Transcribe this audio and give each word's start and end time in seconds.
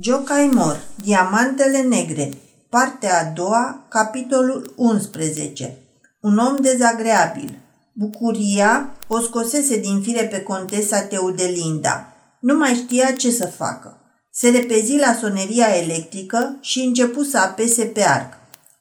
Jocaimor, 0.00 0.80
Diamantele 1.04 1.82
Negre, 1.82 2.30
partea 2.68 3.20
a 3.20 3.32
doua, 3.34 3.86
capitolul 3.88 4.72
11. 4.76 5.78
Un 6.20 6.38
om 6.38 6.56
dezagreabil. 6.56 7.58
Bucuria 7.92 8.90
o 9.08 9.20
scosese 9.20 9.78
din 9.78 10.00
fire 10.00 10.24
pe 10.24 10.40
contesa 10.40 11.00
Teudelinda. 11.00 12.12
Nu 12.40 12.56
mai 12.56 12.74
știa 12.74 13.12
ce 13.12 13.30
să 13.30 13.46
facă. 13.46 13.98
Se 14.30 14.48
repezi 14.48 14.96
la 14.96 15.16
soneria 15.20 15.66
electrică 15.82 16.56
și 16.60 16.80
începu 16.80 17.22
să 17.22 17.38
apese 17.38 17.84
pe 17.84 18.02
arc. 18.02 18.32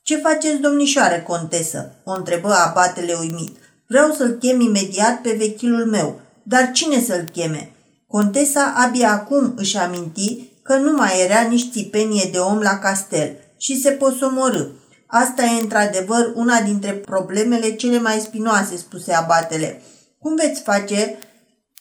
Ce 0.03 0.17
faceți, 0.17 0.61
domnișoare 0.61 1.21
contesă?" 1.27 1.91
o 2.03 2.11
întrebă 2.11 2.53
abatele 2.53 3.13
uimit. 3.19 3.57
Vreau 3.87 4.11
să-l 4.11 4.31
chem 4.31 4.59
imediat 4.59 5.21
pe 5.21 5.35
vechilul 5.37 5.85
meu. 5.85 6.19
Dar 6.43 6.71
cine 6.71 7.01
să-l 7.01 7.29
cheme?" 7.31 7.71
Contesa 8.07 8.73
abia 8.77 9.11
acum 9.11 9.53
își 9.55 9.77
aminti 9.77 10.50
că 10.63 10.75
nu 10.75 10.91
mai 10.91 11.23
era 11.23 11.41
nici 11.41 11.71
țipenie 11.71 12.29
de 12.31 12.37
om 12.37 12.59
la 12.59 12.77
castel 12.77 13.35
și 13.57 13.81
se 13.81 13.91
posomorâ. 13.91 14.65
Asta 15.07 15.43
e 15.43 15.61
într-adevăr 15.61 16.31
una 16.35 16.61
dintre 16.61 16.91
problemele 16.91 17.75
cele 17.75 17.99
mai 17.99 18.19
spinoase, 18.19 18.77
spuse 18.77 19.13
abatele. 19.13 19.81
Cum 20.19 20.35
veți 20.35 20.61
face 20.61 21.17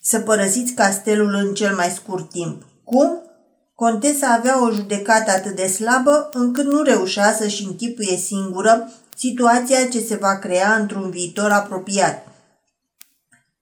să 0.03 0.19
părăsiți 0.19 0.73
castelul 0.73 1.35
în 1.35 1.55
cel 1.55 1.75
mai 1.75 1.89
scurt 1.95 2.31
timp? 2.31 2.63
Cum? 2.85 3.23
Contesa 3.75 4.33
avea 4.33 4.65
o 4.67 4.71
judecată 4.71 5.31
atât 5.31 5.57
de 5.57 5.67
slabă 5.67 6.29
încât 6.33 6.65
nu 6.65 6.83
reușea 6.83 7.33
să-și 7.33 7.65
închipuie 7.65 8.17
singură 8.17 8.93
situația 9.17 9.89
ce 9.89 10.01
se 10.01 10.17
va 10.17 10.39
crea 10.39 10.75
într-un 10.75 11.11
viitor 11.11 11.51
apropiat. 11.51 12.27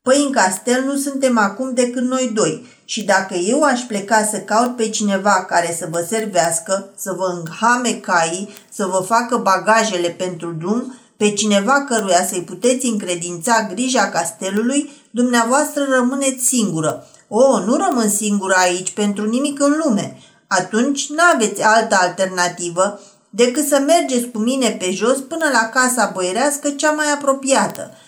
Păi 0.08 0.22
în 0.26 0.32
castel 0.32 0.82
nu 0.84 0.96
suntem 0.96 1.38
acum 1.38 1.74
decât 1.74 2.02
noi 2.02 2.30
doi 2.34 2.66
și 2.84 3.04
dacă 3.04 3.34
eu 3.34 3.62
aș 3.62 3.80
pleca 3.80 4.24
să 4.30 4.38
caut 4.38 4.76
pe 4.76 4.88
cineva 4.88 5.44
care 5.48 5.76
să 5.78 5.88
vă 5.90 6.06
servească, 6.08 6.88
să 6.96 7.14
vă 7.16 7.24
înhame 7.24 7.90
caii, 7.90 8.48
să 8.72 8.86
vă 8.86 9.04
facă 9.06 9.36
bagajele 9.36 10.08
pentru 10.08 10.52
drum, 10.52 10.94
pe 11.16 11.30
cineva 11.30 11.84
căruia 11.84 12.26
să-i 12.26 12.42
puteți 12.42 12.86
încredința 12.86 13.68
grija 13.74 14.08
castelului, 14.08 14.90
dumneavoastră 15.10 15.86
rămâneți 15.88 16.46
singură. 16.46 17.06
O, 17.28 17.58
nu 17.60 17.76
rămân 17.76 18.08
singură 18.08 18.54
aici 18.56 18.92
pentru 18.92 19.28
nimic 19.28 19.60
în 19.60 19.80
lume. 19.84 20.18
Atunci 20.46 21.08
n-aveți 21.08 21.62
altă 21.62 21.96
alternativă 22.00 23.00
decât 23.30 23.66
să 23.66 23.82
mergeți 23.86 24.26
cu 24.26 24.38
mine 24.38 24.76
pe 24.78 24.90
jos 24.90 25.18
până 25.18 25.44
la 25.52 25.68
casa 25.68 26.10
băirească 26.14 26.70
cea 26.70 26.90
mai 26.90 27.12
apropiată– 27.12 27.90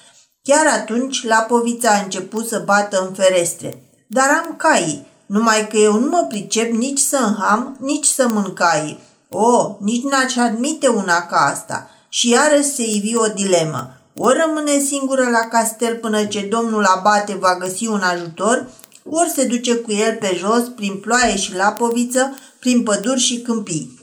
Chiar 0.51 0.67
atunci 0.67 1.25
Lapovița 1.25 1.91
a 1.91 2.03
început 2.03 2.47
să 2.47 2.63
bată 2.65 3.07
în 3.09 3.15
ferestre. 3.15 3.83
Dar 4.07 4.29
am 4.29 4.55
caii, 4.57 5.07
numai 5.27 5.69
că 5.69 5.77
eu 5.77 5.99
nu 5.99 6.09
mă 6.09 6.27
pricep 6.29 6.73
nici 6.73 6.99
să 6.99 7.17
înham, 7.17 7.77
nici 7.81 8.07
să 8.07 8.29
mâncai. 8.33 8.99
O, 9.29 9.77
nici 9.81 10.03
n-aș 10.03 10.37
admite 10.37 10.89
una 10.89 11.27
ca 11.27 11.37
asta. 11.37 11.91
Și 12.09 12.31
iarăși 12.31 12.75
se 12.75 12.83
ivi 12.83 13.17
o 13.17 13.27
dilemă. 13.27 13.91
Ori 14.17 14.39
rămâne 14.47 14.79
singură 14.79 15.29
la 15.29 15.39
castel 15.39 15.97
până 15.97 16.25
ce 16.25 16.41
domnul 16.41 16.85
abate 16.85 17.35
va 17.35 17.57
găsi 17.59 17.87
un 17.87 18.01
ajutor, 18.01 18.71
ori 19.05 19.31
se 19.31 19.45
duce 19.45 19.75
cu 19.75 19.93
el 19.93 20.17
pe 20.17 20.37
jos, 20.39 20.63
prin 20.77 20.97
ploaie 20.97 21.37
și 21.37 21.55
lapoviță, 21.55 22.35
prin 22.59 22.83
păduri 22.83 23.21
și 23.21 23.41
câmpii. 23.41 23.99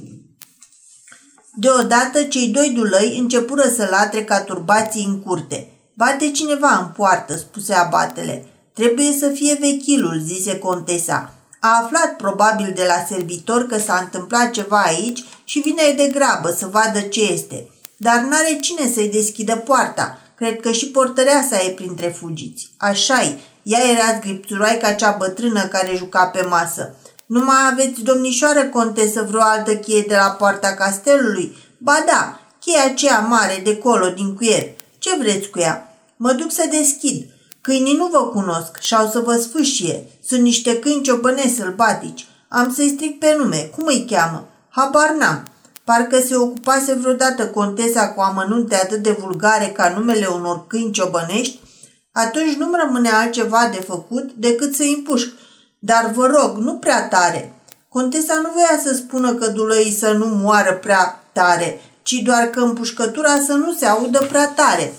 Deodată, 1.53 2.23
cei 2.23 2.47
doi 2.47 2.69
dulăi 2.69 3.17
începură 3.19 3.69
să 3.75 3.87
latre 3.91 4.23
ca 4.23 4.41
turbații 4.41 5.05
în 5.05 5.19
curte– 5.19 5.71
Bate 5.99 6.31
cineva 6.31 6.77
în 6.79 6.87
poartă, 6.87 7.35
spuse 7.35 7.73
abatele. 7.73 8.45
Trebuie 8.73 9.11
să 9.19 9.27
fie 9.27 9.57
vechilul, 9.59 10.21
zise 10.25 10.59
contesa. 10.59 11.33
A 11.59 11.81
aflat 11.83 12.15
probabil 12.15 12.71
de 12.75 12.83
la 12.87 13.15
servitor 13.15 13.65
că 13.65 13.77
s-a 13.77 13.99
întâmplat 14.01 14.51
ceva 14.51 14.81
aici 14.81 15.23
și 15.43 15.59
vine 15.59 15.93
de 15.95 16.07
grabă 16.07 16.49
să 16.49 16.67
vadă 16.71 16.99
ce 16.99 17.31
este. 17.31 17.69
Dar 17.95 18.19
n-are 18.19 18.57
cine 18.61 18.91
să-i 18.93 19.09
deschidă 19.09 19.55
poarta. 19.55 20.19
Cred 20.35 20.59
că 20.59 20.71
și 20.71 20.87
portăreasa 20.87 21.55
e 21.55 21.69
printre 21.69 22.07
fugiți. 22.07 22.69
Așa-i, 22.77 23.39
ea 23.63 23.79
era 23.91 24.17
zgripțuroaica 24.19 24.91
cea 24.93 25.11
bătrână 25.11 25.61
care 25.61 25.95
juca 25.95 26.25
pe 26.25 26.41
masă. 26.41 26.95
Nu 27.25 27.43
mai 27.43 27.69
aveți, 27.71 28.01
domnișoară 28.01 28.65
contesă, 28.65 29.25
vreo 29.29 29.41
altă 29.41 29.75
cheie 29.75 30.03
de 30.07 30.15
la 30.15 30.29
poarta 30.29 30.73
castelului? 30.73 31.57
Ba 31.77 32.03
da, 32.05 32.39
cheia 32.59 32.83
aceea 32.85 33.19
mare 33.19 33.61
de 33.63 33.77
colo 33.77 34.09
din 34.09 34.35
cuier. 34.35 34.65
Ce 34.97 35.15
vreți 35.19 35.49
cu 35.49 35.59
ea? 35.59 35.86
Mă 36.17 36.31
duc 36.31 36.51
să 36.51 36.67
deschid. 36.71 37.25
Câinii 37.61 37.95
nu 37.95 38.07
vă 38.07 38.27
cunosc 38.27 38.77
și 38.79 38.95
au 38.95 39.09
să 39.09 39.19
vă 39.19 39.35
sfâșie. 39.35 40.05
Sunt 40.25 40.41
niște 40.41 40.79
câini 40.79 41.01
ciobănești 41.01 41.55
sălbatici. 41.55 42.27
Am 42.47 42.73
să-i 42.73 42.89
stric 42.89 43.19
pe 43.19 43.35
nume. 43.37 43.71
Cum 43.75 43.85
îi 43.85 44.05
cheamă? 44.09 44.47
Habar 44.69 45.15
n-am. 45.19 45.47
Parcă 45.83 46.19
se 46.19 46.35
ocupase 46.35 46.93
vreodată 46.93 47.47
contesa 47.47 48.09
cu 48.09 48.21
amănunte 48.21 48.75
atât 48.75 49.03
de 49.03 49.17
vulgare 49.19 49.67
ca 49.67 49.89
numele 49.89 50.25
unor 50.25 50.67
câini 50.67 50.91
ciobănești, 50.91 51.59
atunci 52.11 52.55
nu-mi 52.55 52.79
rămâne 52.83 53.09
altceva 53.09 53.69
de 53.71 53.81
făcut 53.81 54.31
decât 54.31 54.75
să-i 54.75 54.93
împușc. 54.93 55.27
Dar 55.79 56.11
vă 56.15 56.25
rog, 56.25 56.57
nu 56.57 56.73
prea 56.73 57.07
tare. 57.07 57.53
Contesa 57.89 58.33
nu 58.35 58.49
voia 58.53 58.81
să 58.83 58.93
spună 58.93 59.33
că 59.33 59.47
dulăii 59.47 59.91
să 59.91 60.11
nu 60.11 60.25
moară 60.25 60.73
prea 60.73 61.23
tare, 61.33 61.81
ci 62.03 62.13
doar 62.13 62.43
că 62.43 62.59
împușcătura 62.59 63.39
să 63.45 63.53
nu 63.53 63.73
se 63.73 63.85
audă 63.85 64.25
prea 64.29 64.47
tare. 64.47 64.93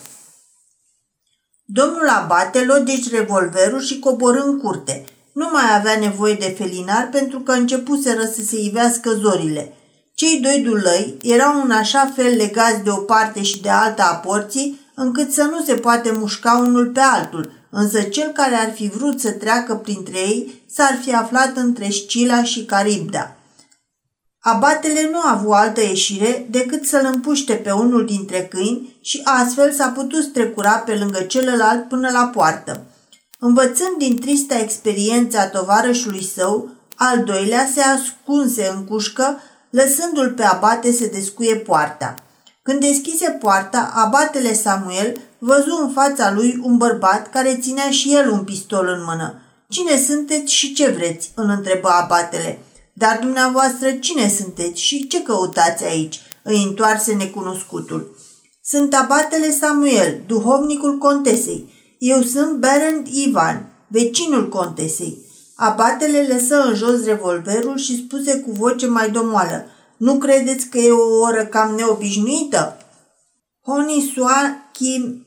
Domnul 1.71 2.09
abate 2.09 2.65
luă 2.65 2.79
deci 2.79 3.11
revolverul 3.11 3.81
și 3.81 3.99
coborâ 3.99 4.43
în 4.45 4.59
curte. 4.59 5.05
Nu 5.33 5.49
mai 5.53 5.77
avea 5.77 5.99
nevoie 5.99 6.34
de 6.34 6.55
felinar 6.59 7.09
pentru 7.12 7.41
că 7.41 7.53
începuseră 7.53 8.25
să 8.25 8.43
se 8.43 8.61
ivească 8.61 9.11
zorile. 9.11 9.73
Cei 10.15 10.41
doi 10.41 10.62
dulăi 10.65 11.17
erau 11.23 11.62
în 11.65 11.71
așa 11.71 12.12
fel 12.17 12.37
legați 12.37 12.83
de 12.83 12.91
o 12.91 12.97
parte 12.97 13.43
și 13.43 13.61
de 13.61 13.69
alta 13.69 14.03
a 14.12 14.15
porții, 14.15 14.81
încât 14.95 15.33
să 15.33 15.43
nu 15.43 15.65
se 15.65 15.75
poate 15.75 16.12
mușca 16.12 16.59
unul 16.67 16.87
pe 16.87 17.01
altul, 17.01 17.53
însă 17.71 18.00
cel 18.03 18.29
care 18.29 18.55
ar 18.55 18.73
fi 18.75 18.89
vrut 18.89 19.21
să 19.21 19.31
treacă 19.31 19.75
printre 19.75 20.19
ei 20.19 20.62
s-ar 20.71 20.99
fi 21.03 21.15
aflat 21.15 21.56
între 21.56 21.89
Scila 21.91 22.43
și 22.43 22.65
Caribda. 22.65 23.37
Abatele 24.41 25.09
nu 25.10 25.19
a 25.19 25.32
avut 25.32 25.53
altă 25.53 25.81
ieșire 25.81 26.47
decât 26.50 26.84
să-l 26.84 27.09
împuște 27.12 27.54
pe 27.54 27.71
unul 27.71 28.04
dintre 28.04 28.47
câini 28.47 28.99
și 29.00 29.21
astfel 29.25 29.72
s-a 29.72 29.88
putut 29.88 30.22
strecura 30.22 30.72
pe 30.72 30.94
lângă 30.94 31.21
celălalt 31.21 31.88
până 31.88 32.10
la 32.10 32.31
poartă. 32.34 32.87
Învățând 33.38 33.97
din 33.99 34.19
trista 34.21 34.59
experiență 34.59 35.38
a 35.38 35.49
tovarășului 35.49 36.25
său, 36.25 36.69
al 36.97 37.25
doilea 37.25 37.69
se 37.75 37.81
ascunse 37.81 38.72
în 38.76 38.84
cușcă, 38.84 39.41
lăsându-l 39.71 40.31
pe 40.31 40.43
abate 40.43 40.93
să 40.93 41.06
descuie 41.12 41.56
poarta. 41.56 42.15
Când 42.62 42.81
deschise 42.81 43.31
poarta, 43.31 43.93
abatele 43.94 44.53
Samuel 44.53 45.20
văzu 45.38 45.78
în 45.82 45.91
fața 45.91 46.32
lui 46.32 46.60
un 46.62 46.76
bărbat 46.76 47.31
care 47.31 47.59
ținea 47.60 47.91
și 47.91 48.15
el 48.15 48.31
un 48.31 48.44
pistol 48.44 48.87
în 48.87 49.05
mână. 49.06 49.41
Cine 49.69 49.97
sunteți 49.97 50.53
și 50.53 50.75
ce 50.75 50.88
vreți?" 50.91 51.31
îl 51.34 51.49
întrebă 51.49 51.88
abatele. 51.88 52.59
Dar 52.98 53.19
dumneavoastră 53.20 53.91
cine 53.91 54.28
sunteți 54.28 54.81
și 54.81 55.06
ce 55.06 55.22
căutați 55.22 55.84
aici?" 55.84 56.20
îi 56.42 56.62
întoarse 56.62 57.14
necunoscutul. 57.14 58.16
Sunt 58.62 58.94
abatele 58.94 59.50
Samuel, 59.50 60.22
duhovnicul 60.26 60.98
contesei. 60.98 61.72
Eu 61.98 62.22
sunt 62.22 62.58
Berend 62.58 63.06
Ivan, 63.06 63.87
vecinul 63.88 64.48
contesei. 64.48 65.19
Abatele 65.54 66.26
lăsă 66.32 66.62
în 66.62 66.75
jos 66.75 67.04
revolverul 67.04 67.76
și 67.76 68.04
spuse 68.04 68.41
cu 68.41 68.50
voce 68.50 68.87
mai 68.87 69.10
domoală. 69.10 69.64
Nu 69.97 70.19
credeți 70.19 70.66
că 70.66 70.78
e 70.78 70.91
o 70.91 71.19
oră 71.20 71.47
cam 71.47 71.75
neobișnuită? 71.75 72.76
Honi 73.66 74.12
soa 74.14 74.70
chi 74.72 75.25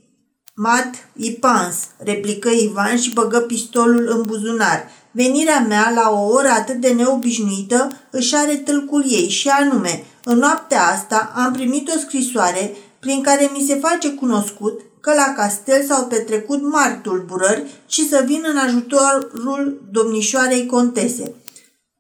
mat 0.56 1.10
ipans, 1.16 1.76
replică 1.98 2.50
Ivan 2.50 2.98
și 2.98 3.14
băgă 3.14 3.40
pistolul 3.40 4.08
în 4.10 4.22
buzunar. 4.22 4.90
Venirea 5.12 5.60
mea 5.60 5.92
la 5.96 6.10
o 6.10 6.28
oră 6.28 6.48
atât 6.48 6.76
de 6.76 6.90
neobișnuită 6.90 7.92
își 8.10 8.36
are 8.36 8.56
tâlcul 8.56 9.06
ei 9.08 9.30
și 9.30 9.48
anume, 9.48 10.04
în 10.24 10.38
noaptea 10.38 10.88
asta 10.88 11.32
am 11.36 11.54
primit 11.54 11.94
o 11.96 12.00
scrisoare 12.00 12.76
prin 13.00 13.22
care 13.22 13.52
mi 13.54 13.66
se 13.68 13.76
face 13.76 14.10
cunoscut 14.10 14.82
că 15.02 15.14
la 15.14 15.34
castel 15.36 15.86
s-au 15.86 16.06
petrecut 16.06 16.62
mari 16.62 17.00
tulburări 17.02 17.64
și 17.88 18.10
să 18.10 18.24
vin 18.26 18.44
în 18.48 18.58
ajutorul 18.58 19.82
domnișoarei 19.92 20.66
contese. 20.66 21.34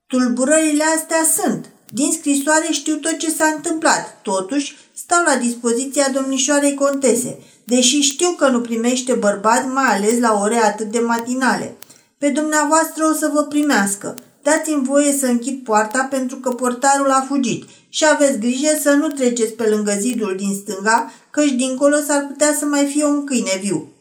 Tulburările 0.08 0.84
astea 0.96 1.26
sunt. 1.38 1.70
Din 1.94 2.12
scrisoare 2.12 2.68
știu 2.72 2.96
tot 2.96 3.18
ce 3.18 3.30
s-a 3.30 3.46
întâmplat. 3.56 4.22
Totuși, 4.22 4.78
stau 4.94 5.24
la 5.26 5.36
dispoziția 5.36 6.10
domnișoarei 6.14 6.74
contese, 6.74 7.38
deși 7.64 8.00
știu 8.00 8.30
că 8.30 8.48
nu 8.48 8.62
primește 8.62 9.14
bărbați, 9.14 9.68
mai 9.68 9.96
ales 9.96 10.20
la 10.20 10.40
ore 10.42 10.58
atât 10.58 10.92
de 10.92 11.00
matinale. 11.00 11.76
Pe 12.22 12.30
dumneavoastră 12.30 13.04
o 13.12 13.14
să 13.14 13.30
vă 13.34 13.44
primească. 13.44 14.16
Dați-mi 14.44 14.86
voie 14.86 15.12
să 15.12 15.26
închid 15.26 15.64
poarta 15.64 16.08
pentru 16.10 16.38
că 16.38 16.50
portarul 16.50 17.10
a 17.10 17.26
fugit 17.28 17.64
și 17.90 18.06
aveți 18.14 18.38
grijă 18.38 18.78
să 18.82 18.92
nu 18.92 19.08
treceți 19.08 19.54
pe 19.54 19.70
lângă 19.70 19.94
zidul 20.00 20.36
din 20.38 20.54
stânga, 20.62 21.12
căci 21.32 21.52
dincolo 21.52 21.96
s-ar 22.08 22.26
putea 22.28 22.56
să 22.60 22.66
mai 22.66 22.86
fie 22.86 23.06
un 23.06 23.26
câine 23.26 23.60
viu. 23.62 23.92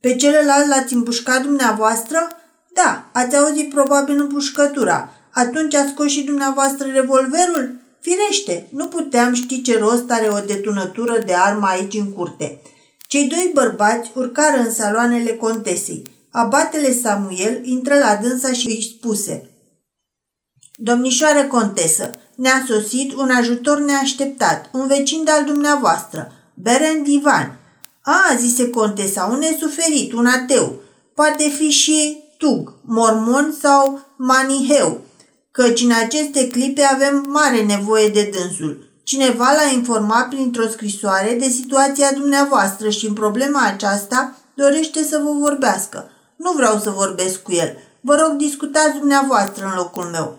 Pe 0.00 0.16
celălalt 0.16 0.68
l-ați 0.68 0.94
împușcat 0.94 1.42
dumneavoastră? 1.42 2.28
Da, 2.74 3.10
ați 3.12 3.36
auzit 3.36 3.70
probabil 3.70 4.20
împușcătura. 4.20 5.12
Atunci 5.30 5.74
a 5.74 5.86
scos 5.86 6.06
și 6.06 6.22
dumneavoastră 6.22 6.86
revolverul? 6.92 7.74
Firește, 8.00 8.66
nu 8.70 8.86
puteam 8.86 9.34
ști 9.34 9.62
ce 9.62 9.78
rost 9.78 10.10
are 10.10 10.28
o 10.28 10.40
detunătură 10.46 11.22
de 11.26 11.34
armă 11.34 11.66
aici 11.66 11.94
în 11.94 12.12
curte. 12.12 12.60
Cei 13.06 13.28
doi 13.28 13.50
bărbați 13.54 14.10
urcară 14.14 14.56
în 14.56 14.72
saloanele 14.72 15.30
contesei. 15.30 16.11
Abatele 16.32 16.92
Samuel 16.92 17.60
intră 17.64 17.98
la 17.98 18.18
dânsa 18.22 18.52
și 18.52 18.66
îi 18.66 18.96
spuse 18.96 19.50
Domnișoară 20.74 21.44
contesă, 21.44 22.10
ne-a 22.36 22.64
sosit 22.68 23.14
un 23.14 23.30
ajutor 23.30 23.80
neașteptat, 23.80 24.70
un 24.72 24.86
vecin 24.86 25.24
de-al 25.24 25.44
dumneavoastră, 25.44 26.32
Berend 26.54 27.06
Ivan. 27.06 27.58
A, 28.02 28.36
zise 28.36 28.70
contesa, 28.70 29.28
un 29.32 29.38
nesuferit, 29.38 30.12
un 30.12 30.26
ateu. 30.26 30.80
Poate 31.14 31.48
fi 31.48 31.68
și 31.68 32.24
tug, 32.38 32.74
mormon 32.84 33.54
sau 33.60 34.00
maniheu, 34.16 35.00
căci 35.50 35.80
în 35.80 35.92
aceste 35.92 36.48
clipe 36.48 36.82
avem 36.82 37.24
mare 37.28 37.62
nevoie 37.62 38.08
de 38.08 38.32
dânsul. 38.32 38.90
Cineva 39.04 39.52
l-a 39.52 39.70
informat 39.72 40.28
printr-o 40.28 40.68
scrisoare 40.68 41.36
de 41.40 41.48
situația 41.48 42.12
dumneavoastră 42.12 42.90
și 42.90 43.06
în 43.06 43.12
problema 43.14 43.66
aceasta 43.66 44.36
dorește 44.54 45.04
să 45.04 45.20
vă 45.24 45.30
vorbească. 45.30 46.11
Nu 46.42 46.52
vreau 46.52 46.78
să 46.78 46.90
vorbesc 46.90 47.42
cu 47.42 47.52
el. 47.52 47.76
Vă 48.00 48.14
rog, 48.14 48.36
discutați 48.36 48.98
dumneavoastră 48.98 49.64
în 49.64 49.72
locul 49.76 50.04
meu. 50.04 50.38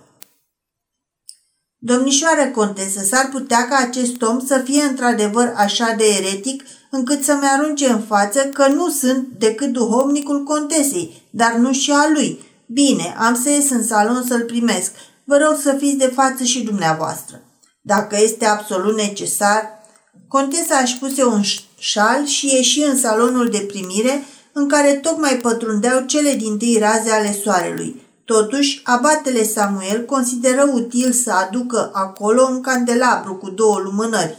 Domnișoară 1.78 2.48
contesă, 2.56 3.04
s-ar 3.04 3.30
putea 3.32 3.68
ca 3.68 3.76
acest 3.76 4.22
om 4.22 4.46
să 4.46 4.62
fie 4.64 4.82
într-adevăr 4.82 5.54
așa 5.56 5.94
de 5.98 6.04
eretic 6.04 6.64
încât 6.92 7.24
să-mi 7.24 7.48
arunce 7.58 7.90
în 7.90 8.02
față 8.02 8.40
că 8.40 8.68
nu 8.68 8.90
sunt 8.90 9.28
decât 9.38 9.72
duhovnicul 9.72 10.44
contesei, 10.44 11.24
dar 11.30 11.54
nu 11.54 11.72
și 11.74 11.92
a 11.92 12.10
lui. 12.14 12.40
Bine, 12.66 13.16
am 13.20 13.36
să 13.44 13.50
ies 13.50 13.70
în 13.70 13.84
salon 13.84 14.24
să-l 14.28 14.44
primesc. 14.44 14.92
Vă 15.24 15.38
rog 15.38 15.60
să 15.62 15.76
fiți 15.80 15.98
de 15.98 16.12
față 16.16 16.44
și 16.44 16.64
dumneavoastră. 16.64 17.42
Dacă 17.82 18.18
este 18.22 18.46
absolut 18.46 18.96
necesar, 18.96 19.70
contesa 20.28 20.78
își 20.78 20.98
puse 20.98 21.24
un 21.24 21.42
șal 21.78 22.26
și 22.26 22.56
ieși 22.56 22.82
în 22.82 22.98
salonul 22.98 23.50
de 23.50 23.60
primire 23.60 24.24
în 24.54 24.68
care 24.68 24.94
tocmai 24.94 25.38
pătrundeau 25.42 26.06
cele 26.06 26.34
din 26.34 26.58
tâi 26.58 26.78
raze 26.80 27.12
ale 27.12 27.38
soarelui. 27.44 28.02
Totuși, 28.26 28.82
abatele 28.84 29.44
Samuel 29.44 30.06
consideră 30.06 30.70
util 30.74 31.12
să 31.12 31.32
aducă 31.32 31.90
acolo 31.94 32.48
un 32.52 32.62
candelabru 32.62 33.36
cu 33.36 33.50
două 33.50 33.80
lumânări. 33.80 34.38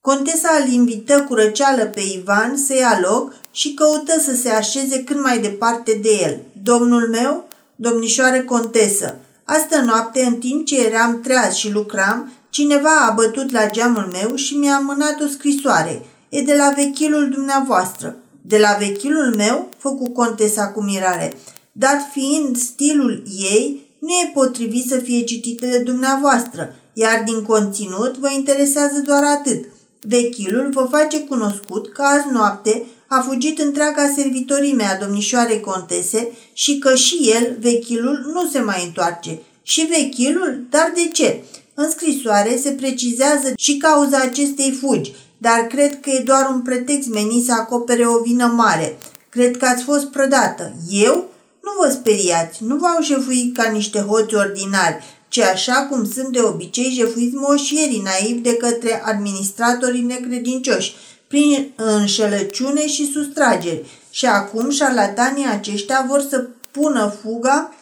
Contesa 0.00 0.48
îl 0.64 0.72
invită 0.72 1.22
cu 1.28 1.34
răceală 1.34 1.84
pe 1.84 2.00
Ivan 2.00 2.56
să 2.56 2.74
ia 2.74 2.98
loc 3.02 3.34
și 3.50 3.74
căută 3.74 4.20
să 4.20 4.34
se 4.34 4.50
așeze 4.50 5.04
cât 5.04 5.22
mai 5.22 5.38
departe 5.38 5.98
de 6.02 6.18
el. 6.22 6.40
Domnul 6.62 7.08
meu, 7.08 7.48
domnișoare 7.76 8.42
contesă, 8.42 9.18
astă 9.44 9.80
noapte, 9.80 10.24
în 10.24 10.34
timp 10.34 10.66
ce 10.66 10.86
eram 10.86 11.20
treaz 11.20 11.54
și 11.54 11.70
lucram, 11.70 12.32
cineva 12.50 13.06
a 13.08 13.10
bătut 13.10 13.50
la 13.50 13.70
geamul 13.70 14.08
meu 14.12 14.36
și 14.36 14.54
mi-a 14.56 14.78
mânat 14.78 15.20
o 15.20 15.26
scrisoare. 15.26 16.02
E 16.34 16.42
de 16.42 16.54
la 16.54 16.72
vechilul 16.76 17.28
dumneavoastră. 17.28 18.16
De 18.42 18.58
la 18.58 18.76
vechilul 18.78 19.34
meu? 19.36 19.68
Făcu 19.78 20.10
contesa 20.10 20.68
cu 20.68 20.82
mirare. 20.82 21.32
Dar 21.72 22.08
fiind 22.12 22.56
stilul 22.56 23.22
ei, 23.52 23.86
nu 23.98 24.08
e 24.08 24.30
potrivit 24.34 24.86
să 24.88 24.98
fie 24.98 25.24
citită 25.24 25.66
de 25.66 25.78
dumneavoastră, 25.78 26.74
iar 26.92 27.22
din 27.26 27.42
conținut 27.42 28.16
vă 28.16 28.30
interesează 28.30 29.00
doar 29.04 29.24
atât. 29.24 29.64
Vechilul 30.00 30.70
vă 30.72 30.88
face 30.90 31.20
cunoscut 31.20 31.92
că 31.92 32.02
azi 32.02 32.32
noapte 32.32 32.82
a 33.08 33.20
fugit 33.20 33.58
întreaga 33.58 34.12
servitorii 34.16 34.74
mea, 34.74 34.98
domnișoare 34.98 35.60
contese, 35.60 36.30
și 36.52 36.78
că 36.78 36.94
și 36.94 37.32
el, 37.34 37.56
vechilul, 37.60 38.30
nu 38.32 38.48
se 38.48 38.60
mai 38.60 38.84
întoarce. 38.84 39.38
Și 39.62 39.88
vechilul? 39.90 40.66
Dar 40.70 40.92
de 40.94 41.08
ce? 41.12 41.42
În 41.74 41.90
scrisoare 41.90 42.56
se 42.62 42.70
precizează 42.70 43.52
și 43.56 43.76
cauza 43.76 44.18
acestei 44.18 44.70
fugi, 44.70 45.12
dar 45.46 45.66
cred 45.66 46.00
că 46.00 46.10
e 46.10 46.22
doar 46.24 46.48
un 46.50 46.62
pretext 46.62 47.08
menit 47.08 47.44
să 47.44 47.52
acopere 47.52 48.06
o 48.06 48.22
vină 48.22 48.46
mare. 48.46 48.98
Cred 49.28 49.56
că 49.56 49.64
ați 49.64 49.82
fost 49.82 50.06
prădată. 50.06 50.72
Eu? 50.90 51.30
Nu 51.62 51.70
vă 51.80 51.90
speriați, 51.90 52.64
nu 52.64 52.76
v-au 52.76 53.02
jefuit 53.02 53.56
ca 53.56 53.70
niște 53.70 53.98
hoți 53.98 54.34
ordinari, 54.34 55.04
ci 55.28 55.38
așa 55.38 55.86
cum 55.90 56.10
sunt 56.10 56.28
de 56.28 56.40
obicei 56.40 56.94
jefuiți 56.98 57.34
moșierii 57.34 58.02
naivi 58.04 58.40
de 58.40 58.56
către 58.56 59.02
administratorii 59.04 60.02
necredincioși, 60.02 60.94
prin 61.28 61.72
înșelăciune 61.76 62.86
și 62.86 63.12
sustrageri. 63.12 63.86
Și 64.10 64.26
acum 64.26 64.70
șarlatanii 64.70 65.46
aceștia 65.50 66.04
vor 66.08 66.20
să 66.30 66.46
pună 66.70 67.14
fuga 67.22 67.74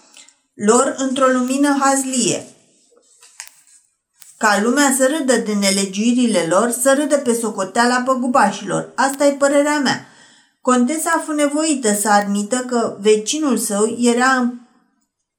lor 0.54 0.94
într-o 0.98 1.26
lumină 1.26 1.76
hazlie. 1.80 2.46
Ca 4.42 4.60
lumea 4.62 4.94
să 4.98 5.14
râdă 5.16 5.36
de 5.36 5.52
nelegiuirile 5.52 6.46
lor, 6.48 6.70
să 6.70 6.96
râdă 6.98 7.16
pe 7.16 7.34
socoteala 7.34 8.02
păgubașilor. 8.04 8.92
Asta 8.94 9.26
e 9.26 9.30
părerea 9.30 9.78
mea. 9.78 10.06
Contesa 10.60 11.10
a 11.16 11.22
fost 11.24 11.38
nevoită 11.38 11.94
să 11.94 12.08
admită 12.08 12.56
că 12.56 12.96
vecinul 13.00 13.56
său 13.58 13.98
era 14.00 14.52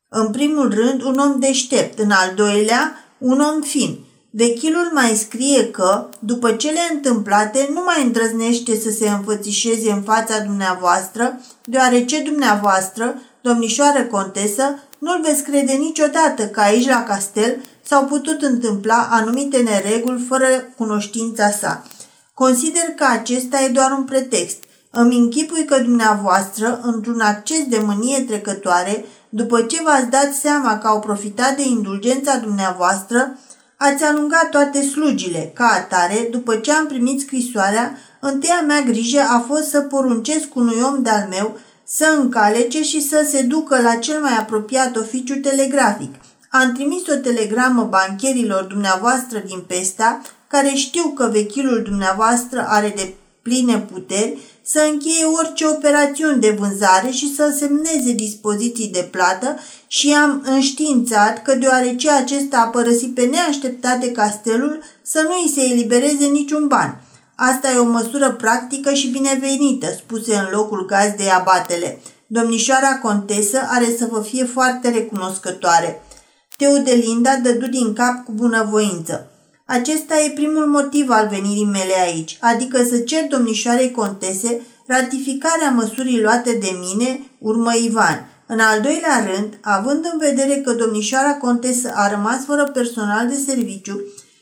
în 0.10 0.32
primul 0.32 0.74
rând 0.74 1.02
un 1.02 1.18
om 1.18 1.40
deștept, 1.40 2.00
în 2.00 2.12
al 2.12 2.34
doilea 2.36 3.06
un 3.18 3.40
om 3.40 3.62
fin. 3.62 4.00
Vechilul 4.30 4.90
mai 4.94 5.16
scrie 5.16 5.72
că, 5.72 6.10
după 6.20 6.52
cele 6.52 6.80
întâmplate, 6.92 7.70
nu 7.74 7.82
mai 7.86 8.04
îndrăznește 8.04 8.80
să 8.80 8.90
se 8.90 9.10
înfățișeze 9.10 9.92
în 9.92 10.02
fața 10.02 10.40
dumneavoastră, 10.40 11.42
deoarece 11.66 12.22
dumneavoastră, 12.22 13.22
domnișoară 13.42 14.04
contesă, 14.04 14.64
nu-l 14.98 15.22
veți 15.24 15.44
crede 15.44 15.72
niciodată 15.72 16.48
că 16.48 16.60
aici 16.60 16.88
la 16.88 17.04
castel 17.04 17.56
s-au 17.84 18.06
putut 18.06 18.42
întâmpla 18.42 19.08
anumite 19.12 19.58
nereguli 19.58 20.26
fără 20.28 20.46
cunoștința 20.78 21.50
sa. 21.50 21.84
Consider 22.34 22.84
că 22.96 23.06
acesta 23.12 23.62
e 23.62 23.68
doar 23.68 23.92
un 23.92 24.04
pretext. 24.04 24.58
Îmi 24.92 25.18
închipui 25.18 25.66
că 25.66 25.80
dumneavoastră, 25.80 26.80
într-un 26.84 27.20
acces 27.20 27.66
de 27.68 27.82
mânie 27.86 28.20
trecătoare, 28.20 29.06
după 29.30 29.62
ce 29.62 29.82
v-ați 29.84 30.10
dat 30.10 30.34
seama 30.34 30.78
că 30.78 30.88
au 30.88 31.00
profitat 31.00 31.56
de 31.56 31.64
indulgența 31.68 32.38
dumneavoastră, 32.38 33.40
ați 33.78 34.04
alungat 34.04 34.50
toate 34.50 34.82
slugile. 34.82 35.52
Ca 35.54 35.66
atare, 35.66 36.28
după 36.32 36.56
ce 36.56 36.72
am 36.72 36.88
primit 36.88 37.22
scrisoarea, 37.22 37.98
întâia 38.20 38.62
mea 38.68 38.82
grijă 38.82 39.20
a 39.20 39.46
fost 39.48 39.70
să 39.70 39.82
poruncesc 39.82 40.56
unui 40.56 40.82
om 40.82 41.02
de-al 41.02 41.28
meu 41.30 41.58
să 41.84 42.16
încalece 42.20 42.84
și 42.84 43.02
să 43.02 43.28
se 43.30 43.42
ducă 43.42 43.82
la 43.82 43.96
cel 43.96 44.22
mai 44.22 44.38
apropiat 44.38 44.96
oficiu 44.96 45.36
telegrafic. 45.36 46.14
Am 46.62 46.72
trimis 46.72 47.08
o 47.08 47.16
telegramă 47.16 47.84
bancherilor 47.84 48.64
dumneavoastră 48.64 49.44
din 49.46 49.64
Pesta, 49.68 50.22
care 50.48 50.72
știu 50.76 51.08
că 51.08 51.30
vechilul 51.32 51.82
dumneavoastră 51.84 52.66
are 52.68 52.94
de 52.96 53.14
pline 53.42 53.80
puteri 53.80 54.38
să 54.62 54.88
încheie 54.92 55.26
orice 55.26 55.66
operațiuni 55.66 56.42
de 56.42 56.56
vânzare 56.60 57.10
și 57.10 57.34
să 57.36 57.56
semneze 57.60 58.12
dispoziții 58.12 58.88
de 58.88 59.08
plată 59.12 59.56
și 59.88 60.14
am 60.14 60.42
înștiințat 60.46 61.42
că 61.42 61.56
deoarece 61.56 62.12
acesta 62.12 62.58
a 62.58 62.68
părăsit 62.68 63.16
pe 63.16 63.24
neașteptate 63.24 64.12
castelul 64.12 64.84
să 65.02 65.22
nu 65.22 65.34
îi 65.44 65.52
se 65.56 65.62
elibereze 65.62 66.26
niciun 66.26 66.68
ban. 66.68 67.02
Asta 67.36 67.72
e 67.72 67.78
o 67.78 67.84
măsură 67.84 68.32
practică 68.32 68.94
și 68.94 69.08
binevenită, 69.08 69.88
spuse 69.98 70.36
în 70.36 70.48
locul 70.52 70.86
gazdei 70.86 71.32
abatele. 71.32 72.00
Domnișoara 72.28 72.98
contesă 72.98 73.60
are 73.70 73.96
să 73.98 74.08
vă 74.12 74.22
fie 74.22 74.46
foarte 74.46 74.90
recunoscătoare. 74.90 76.02
Teodelinda 76.64 77.36
dădu 77.44 77.68
din 77.68 77.94
cap 77.94 78.24
cu 78.26 78.32
bunăvoință. 78.32 79.28
Acesta 79.66 80.16
e 80.20 80.30
primul 80.30 80.66
motiv 80.66 81.10
al 81.10 81.28
venirii 81.28 81.66
mele 81.66 81.94
aici, 82.04 82.38
adică 82.42 82.84
să 82.84 82.98
cer 82.98 83.28
domnișoarei 83.28 83.92
contese 83.92 84.62
ratificarea 84.88 85.70
măsurii 85.70 86.22
luate 86.22 86.52
de 86.52 86.70
mine, 86.80 87.20
urmă 87.38 87.72
Ivan. 87.76 88.28
În 88.48 88.60
al 88.60 88.82
doilea 88.82 89.30
rând, 89.34 89.58
având 89.62 90.10
în 90.12 90.20
vedere 90.20 90.56
că 90.56 90.72
domnișoara 90.72 91.34
contesă 91.34 91.92
a 91.94 92.10
rămas 92.10 92.46
fără 92.46 92.64
personal 92.64 93.28
de 93.28 93.44
serviciu 93.48 94.02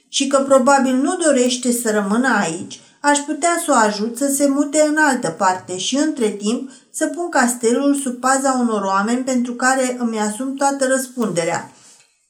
și 0.09 0.27
că 0.27 0.37
probabil 0.37 0.93
nu 0.93 1.15
dorește 1.15 1.71
să 1.71 1.91
rămână 1.91 2.37
aici, 2.41 2.79
aș 2.99 3.17
putea 3.17 3.61
să 3.65 3.71
o 3.71 3.85
ajut 3.87 4.17
să 4.17 4.33
se 4.35 4.47
mute 4.47 4.85
în 4.87 4.97
altă 4.97 5.29
parte 5.29 5.77
și, 5.77 5.95
între 5.97 6.27
timp, 6.27 6.69
să 6.91 7.05
pun 7.05 7.29
castelul 7.29 7.95
sub 7.95 8.19
paza 8.19 8.57
unor 8.59 8.81
oameni 8.81 9.23
pentru 9.23 9.53
care 9.53 9.95
îmi 9.99 10.19
asum 10.19 10.55
toată 10.55 10.85
răspunderea. 10.87 11.71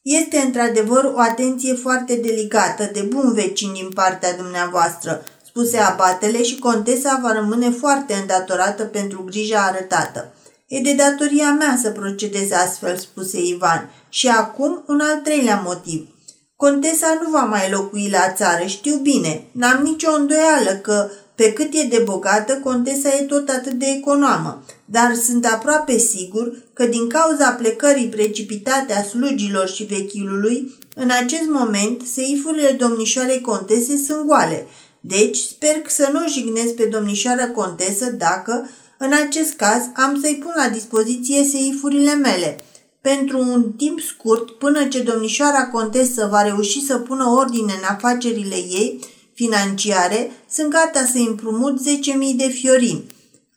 Este 0.02 0.38
într-adevăr 0.38 1.12
o 1.16 1.20
atenție 1.20 1.74
foarte 1.74 2.16
delicată, 2.16 2.90
de 2.94 3.02
bun 3.02 3.34
vecin 3.34 3.74
din 3.74 3.90
partea 3.94 4.36
dumneavoastră, 4.36 5.24
spuse 5.46 5.78
abatele 5.78 6.44
și 6.44 6.60
contesa 6.60 7.20
va 7.24 7.34
rămâne 7.34 7.70
foarte 7.70 8.14
îndatorată 8.14 8.84
pentru 8.84 9.24
grija 9.24 9.60
arătată. 9.60 10.34
E 10.68 10.80
de 10.80 10.94
datoria 10.94 11.52
mea 11.52 11.78
să 11.82 11.90
procedez 11.90 12.52
astfel, 12.52 12.98
spuse 12.98 13.42
Ivan. 13.42 13.90
Și 14.10 14.28
acum 14.28 14.84
un 14.88 15.00
al 15.00 15.20
treilea 15.24 15.62
motiv. 15.66 16.08
Contesa 16.56 17.20
nu 17.24 17.30
va 17.30 17.44
mai 17.44 17.70
locui 17.72 18.10
la 18.10 18.32
țară, 18.34 18.66
știu 18.66 18.96
bine. 18.96 19.44
N-am 19.52 19.84
nicio 19.84 20.12
îndoială 20.12 20.72
că 20.82 21.10
Pe 21.42 21.54
cât 21.54 21.74
e 21.74 21.84
de 21.84 22.02
bogată, 22.06 22.60
contesa 22.64 23.10
e 23.10 23.24
tot 23.24 23.50
atât 23.50 23.72
de 23.72 23.86
economă, 23.98 24.64
dar 24.86 25.16
sunt 25.16 25.46
aproape 25.46 25.98
sigur 25.98 26.54
că 26.74 26.86
din 26.86 27.08
cauza 27.08 27.52
plecării 27.52 28.08
precipitate 28.08 28.94
a 28.94 29.04
slugilor 29.04 29.68
și 29.68 29.84
vechilului, 29.84 30.76
în 30.96 31.10
acest 31.10 31.50
moment 31.50 32.02
seifurile 32.14 32.72
domnișoarei 32.72 33.42
contese 33.42 33.98
sunt 33.98 34.26
goale. 34.26 34.68
Deci 35.00 35.38
sper 35.38 35.82
să 35.88 36.10
nu 36.14 36.28
jignesc 36.28 36.74
pe 36.74 36.84
domnișoara 36.84 37.48
contesă 37.48 38.12
dacă, 38.12 38.70
în 38.98 39.12
acest 39.28 39.54
caz, 39.54 39.82
am 39.96 40.20
să-i 40.22 40.40
pun 40.44 40.54
la 40.56 40.70
dispoziție 40.70 41.44
seifurile 41.44 42.14
mele– 42.14 42.58
pentru 43.02 43.40
un 43.40 43.72
timp 43.72 44.00
scurt, 44.00 44.52
până 44.52 44.88
ce 44.88 45.02
domnișoara 45.02 45.68
contesă 45.68 46.28
va 46.32 46.42
reuși 46.42 46.86
să 46.86 46.98
pună 46.98 47.26
ordine 47.26 47.74
în 47.74 47.84
afacerile 47.90 48.56
ei 48.56 49.00
financiare, 49.42 50.32
sunt 50.50 50.70
gata 50.70 51.06
să 51.06 51.18
împrumut 51.18 51.80
10.000 51.80 52.36
de 52.36 52.48
fiorini. 52.48 53.06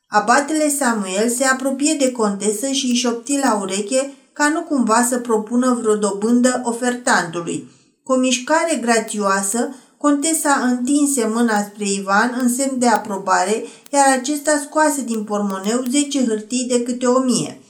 Abatele 0.08 0.68
Samuel 0.68 1.28
se 1.28 1.44
apropie 1.44 1.94
de 1.98 2.12
contesă 2.12 2.66
și 2.66 2.86
își 2.90 3.00
șopti 3.00 3.38
la 3.42 3.58
ureche 3.60 4.12
ca 4.32 4.48
nu 4.48 4.62
cumva 4.62 5.06
să 5.08 5.18
propună 5.18 5.78
vreo 5.80 5.94
dobândă 5.94 6.60
ofertantului. 6.64 7.70
Cu 8.02 8.12
o 8.12 8.16
mișcare 8.16 8.78
grațioasă, 8.80 9.74
contesa 9.96 10.52
întinse 10.70 11.30
mâna 11.34 11.62
spre 11.62 11.84
Ivan 11.84 12.38
în 12.40 12.54
semn 12.54 12.78
de 12.78 12.86
aprobare, 12.86 13.64
iar 13.92 14.18
acesta 14.18 14.60
scoase 14.64 15.02
din 15.02 15.24
pormoneu 15.24 15.84
10 15.90 16.24
hârtii 16.24 16.66
de 16.68 16.82
câte 16.82 17.06
o 17.06 17.18
mie. 17.18 17.60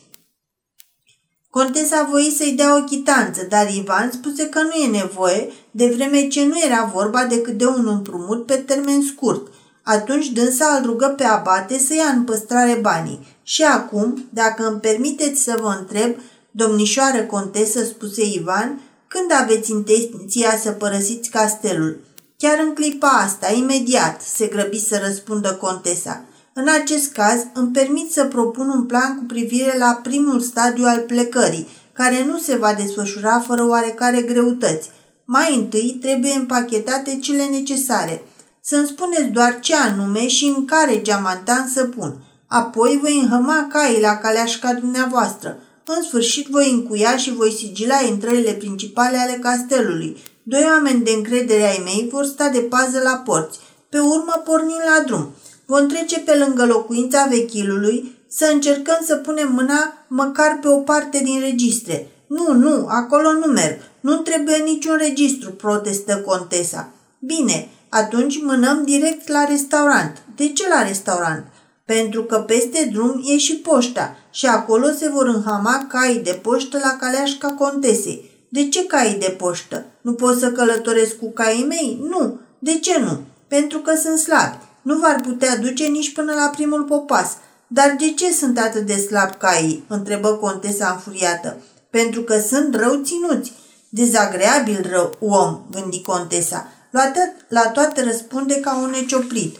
Contesa 1.58 2.08
voi 2.10 2.34
să-i 2.36 2.52
dea 2.52 2.76
o 2.76 2.84
chitanță, 2.84 3.46
dar 3.48 3.68
Ivan 3.68 4.10
spuse 4.12 4.48
că 4.48 4.62
nu 4.62 4.72
e 4.72 4.98
nevoie, 4.98 5.52
de 5.70 5.92
vreme 5.94 6.28
ce 6.28 6.44
nu 6.46 6.60
era 6.64 6.90
vorba 6.94 7.24
decât 7.24 7.58
de 7.58 7.66
un 7.66 7.86
împrumut 7.86 8.46
pe 8.46 8.54
termen 8.54 9.02
scurt. 9.02 9.52
Atunci 9.82 10.28
dânsa 10.28 10.78
îl 10.80 10.86
rugă 10.86 11.14
pe 11.16 11.24
abate 11.24 11.78
să 11.78 11.94
ia 11.94 12.08
în 12.16 12.22
păstrare 12.22 12.78
banii. 12.82 13.26
Și 13.42 13.62
acum, 13.62 14.28
dacă 14.30 14.66
îmi 14.66 14.80
permiteți 14.80 15.42
să 15.42 15.58
vă 15.62 15.76
întreb, 15.78 16.16
domnișoară 16.50 17.22
contesă, 17.22 17.84
spuse 17.84 18.22
Ivan, 18.24 18.80
când 19.08 19.30
aveți 19.42 19.70
intenția 19.70 20.58
să 20.62 20.70
părăsiți 20.70 21.30
castelul? 21.30 22.00
Chiar 22.36 22.58
în 22.58 22.74
clipa 22.74 23.08
asta, 23.08 23.52
imediat, 23.52 24.20
se 24.22 24.46
grăbi 24.46 24.80
să 24.80 25.00
răspundă 25.04 25.54
contesa. 25.54 26.24
În 26.56 26.68
acest 26.82 27.12
caz, 27.12 27.40
îmi 27.54 27.70
permit 27.72 28.12
să 28.12 28.24
propun 28.24 28.68
un 28.68 28.84
plan 28.84 29.16
cu 29.16 29.24
privire 29.24 29.78
la 29.78 30.00
primul 30.02 30.40
stadiu 30.40 30.84
al 30.86 30.98
plecării, 30.98 31.68
care 31.92 32.24
nu 32.24 32.38
se 32.38 32.56
va 32.56 32.74
desfășura 32.74 33.40
fără 33.40 33.66
oarecare 33.68 34.22
greutăți. 34.22 34.90
Mai 35.24 35.54
întâi 35.54 35.98
trebuie 36.00 36.32
împachetate 36.34 37.18
cele 37.22 37.44
necesare. 37.44 38.22
Să-mi 38.60 38.86
spuneți 38.86 39.30
doar 39.32 39.60
ce 39.60 39.74
anume 39.74 40.26
și 40.26 40.44
în 40.56 40.64
care 40.64 41.02
geamantan 41.02 41.68
să 41.74 41.84
pun. 41.84 42.14
Apoi 42.46 42.98
voi 43.02 43.18
înhăma 43.22 43.66
caii 43.70 44.00
la 44.00 44.16
caleașca 44.16 44.72
dumneavoastră. 44.72 45.58
În 45.84 46.02
sfârșit 46.02 46.46
voi 46.46 46.70
încuia 46.70 47.16
și 47.16 47.34
voi 47.34 47.52
sigila 47.52 48.00
intrările 48.08 48.52
principale 48.52 49.16
ale 49.16 49.38
castelului. 49.42 50.16
Doi 50.42 50.64
oameni 50.64 51.04
de 51.04 51.10
încredere 51.10 51.62
ai 51.62 51.80
mei 51.84 52.08
vor 52.12 52.24
sta 52.24 52.48
de 52.48 52.60
pază 52.60 53.00
la 53.02 53.22
porți. 53.24 53.58
Pe 53.88 53.98
urmă 53.98 54.42
pornim 54.44 54.80
la 54.96 55.04
drum. 55.04 55.34
Vom 55.66 55.88
trece 55.88 56.18
pe 56.18 56.36
lângă 56.36 56.64
locuința 56.64 57.26
vechilului 57.30 58.16
să 58.28 58.50
încercăm 58.52 58.98
să 59.06 59.16
punem 59.16 59.52
mâna 59.52 60.04
măcar 60.08 60.58
pe 60.60 60.68
o 60.68 60.76
parte 60.76 61.20
din 61.24 61.40
registre. 61.40 62.08
Nu, 62.26 62.52
nu, 62.52 62.86
acolo 62.88 63.32
nu 63.32 63.52
merg. 63.52 63.78
Nu 64.00 64.16
trebuie 64.16 64.56
niciun 64.56 64.96
registru, 64.96 65.50
protestă 65.50 66.16
contesa. 66.26 66.88
Bine, 67.18 67.68
atunci 67.88 68.42
mânăm 68.42 68.82
direct 68.84 69.28
la 69.28 69.44
restaurant. 69.44 70.22
De 70.36 70.48
ce 70.48 70.68
la 70.68 70.86
restaurant? 70.86 71.44
Pentru 71.84 72.24
că 72.24 72.38
peste 72.38 72.90
drum 72.92 73.22
e 73.24 73.36
și 73.36 73.56
poșta 73.56 74.16
și 74.30 74.46
acolo 74.46 74.86
se 74.98 75.08
vor 75.08 75.26
înhama 75.26 75.86
caii 75.88 76.18
de 76.18 76.38
poștă 76.42 76.78
la 76.82 76.96
caleașca 77.00 77.48
contesei. 77.48 78.30
De 78.48 78.68
ce 78.68 78.86
caii 78.86 79.18
de 79.18 79.34
poștă? 79.38 79.84
Nu 80.00 80.12
pot 80.12 80.38
să 80.38 80.52
călătoresc 80.52 81.16
cu 81.18 81.30
caii 81.30 81.66
mei? 81.66 81.98
Nu. 82.08 82.38
De 82.58 82.78
ce 82.78 82.98
nu? 82.98 83.20
Pentru 83.48 83.78
că 83.78 83.94
sunt 83.94 84.18
slabi 84.18 84.58
nu 84.84 84.98
v-ar 84.98 85.20
putea 85.20 85.56
duce 85.56 85.84
nici 85.84 86.12
până 86.12 86.32
la 86.34 86.50
primul 86.54 86.82
popas. 86.82 87.36
Dar 87.66 87.94
de 87.98 88.12
ce 88.12 88.32
sunt 88.32 88.58
atât 88.58 88.86
de 88.86 88.96
slab 88.96 89.36
caii? 89.36 89.84
întrebă 89.88 90.28
contesa 90.28 90.90
înfuriată. 90.90 91.56
Pentru 91.90 92.22
că 92.22 92.40
sunt 92.40 92.74
rău 92.74 93.00
ținuți. 93.04 93.52
Dezagreabil 93.88 94.86
rău 94.90 95.16
om, 95.20 95.60
gândi 95.70 96.02
contesa. 96.02 96.68
La, 96.90 97.12
la 97.48 97.60
toate 97.60 98.04
răspunde 98.04 98.60
ca 98.60 98.76
un 98.76 98.90
necioplit. 98.90 99.56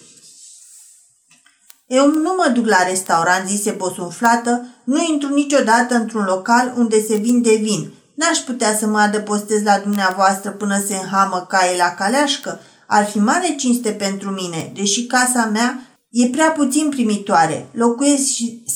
Eu 1.87 2.07
nu 2.07 2.35
mă 2.37 2.51
duc 2.55 2.67
la 2.67 2.83
restaurant, 2.89 3.49
zise 3.49 3.71
bosunflată, 3.71 4.67
nu 4.85 5.03
intru 5.11 5.29
niciodată 5.35 5.95
într-un 5.95 6.25
local 6.25 6.75
unde 6.77 7.03
se 7.03 7.17
vinde 7.17 7.55
vin. 7.55 7.93
N-aș 8.15 8.39
putea 8.39 8.77
să 8.77 8.87
mă 8.87 8.99
adăpostez 8.99 9.63
la 9.63 9.79
dumneavoastră 9.79 10.51
până 10.51 10.83
se 10.87 10.95
înhamă 10.95 11.47
caii 11.49 11.79
la 11.79 11.95
caleașcă. 11.95 12.61
Ar 12.87 13.05
fi 13.05 13.19
mare 13.19 13.55
cinste 13.59 13.91
pentru 13.91 14.31
mine, 14.31 14.73
deși 14.75 15.07
casa 15.07 15.45
mea 15.45 15.99
e 16.11 16.27
prea 16.27 16.51
puțin 16.51 16.89
primitoare. 16.89 17.67
Locuiesc 17.73 18.27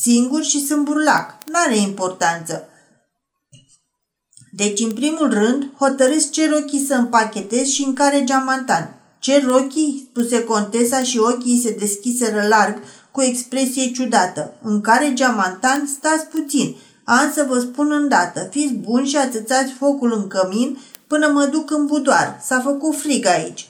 singur 0.00 0.42
și 0.42 0.66
sunt 0.66 0.84
burlac. 0.84 1.38
N-are 1.46 1.76
importanță. 1.76 2.68
Deci, 4.52 4.80
în 4.80 4.92
primul 4.92 5.30
rând, 5.30 5.70
hotărâți 5.78 6.30
ce 6.30 6.50
rochii 6.50 6.86
să 6.86 6.94
împachetez 6.94 7.66
și 7.66 7.82
în 7.82 7.92
care 7.92 8.24
geamantan. 8.24 8.94
Ce 9.18 9.44
rochii? 9.46 10.08
spuse 10.10 10.44
contesa 10.44 11.02
și 11.02 11.18
ochii 11.18 11.60
se 11.62 11.76
deschiseră 11.78 12.46
larg 12.48 12.82
cu 13.10 13.20
o 13.20 13.24
expresie 13.24 13.90
ciudată. 13.90 14.52
În 14.62 14.80
care 14.80 15.12
geamantan 15.14 15.86
stați 15.98 16.26
puțin. 16.26 16.76
Am 17.04 17.32
să 17.34 17.46
vă 17.48 17.58
spun 17.58 17.92
îndată. 17.92 18.48
Fiți 18.50 18.72
buni 18.72 19.06
și 19.06 19.16
atâțați 19.16 19.72
focul 19.72 20.12
în 20.12 20.28
cămin 20.28 20.78
până 21.06 21.26
mă 21.26 21.44
duc 21.44 21.70
în 21.70 21.86
budoar. 21.86 22.40
S-a 22.44 22.60
făcut 22.60 22.96
frig 22.96 23.26
aici. 23.26 23.68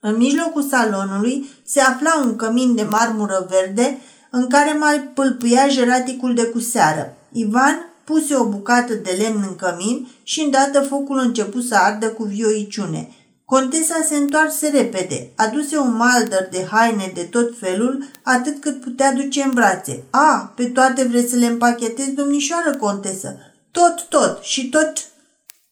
În 0.00 0.16
mijlocul 0.16 0.62
salonului 0.62 1.50
se 1.64 1.80
afla 1.80 2.20
un 2.24 2.36
cămin 2.36 2.74
de 2.74 2.82
marmură 2.82 3.46
verde 3.50 3.98
în 4.30 4.48
care 4.48 4.72
mai 4.72 5.00
pâlpâia 5.00 5.68
jeraticul 5.68 6.34
de 6.34 6.44
cuseară. 6.44 7.16
Ivan 7.32 7.92
puse 8.04 8.36
o 8.36 8.48
bucată 8.48 8.94
de 8.94 9.10
lemn 9.18 9.44
în 9.48 9.56
cămin 9.56 10.08
și 10.22 10.40
îndată 10.40 10.80
focul 10.80 11.18
început 11.18 11.64
să 11.64 11.74
ardă 11.74 12.08
cu 12.08 12.24
vioiciune. 12.24 13.08
Contesa 13.44 13.94
se 14.08 14.16
întoarse 14.16 14.68
repede, 14.68 15.30
aduse 15.36 15.78
un 15.78 15.96
maldăr 15.96 16.48
de 16.50 16.66
haine 16.70 17.12
de 17.14 17.22
tot 17.22 17.58
felul, 17.58 18.04
atât 18.22 18.60
cât 18.60 18.80
putea 18.80 19.12
duce 19.12 19.42
în 19.42 19.50
brațe. 19.54 20.02
A, 20.10 20.52
pe 20.56 20.64
toate 20.64 21.04
vreți 21.04 21.30
să 21.30 21.36
le 21.36 21.46
împachetezi, 21.46 22.10
domnișoară 22.10 22.76
contesă? 22.76 23.36
Tot, 23.70 24.06
tot 24.08 24.42
și 24.42 24.68
tot 24.68 24.92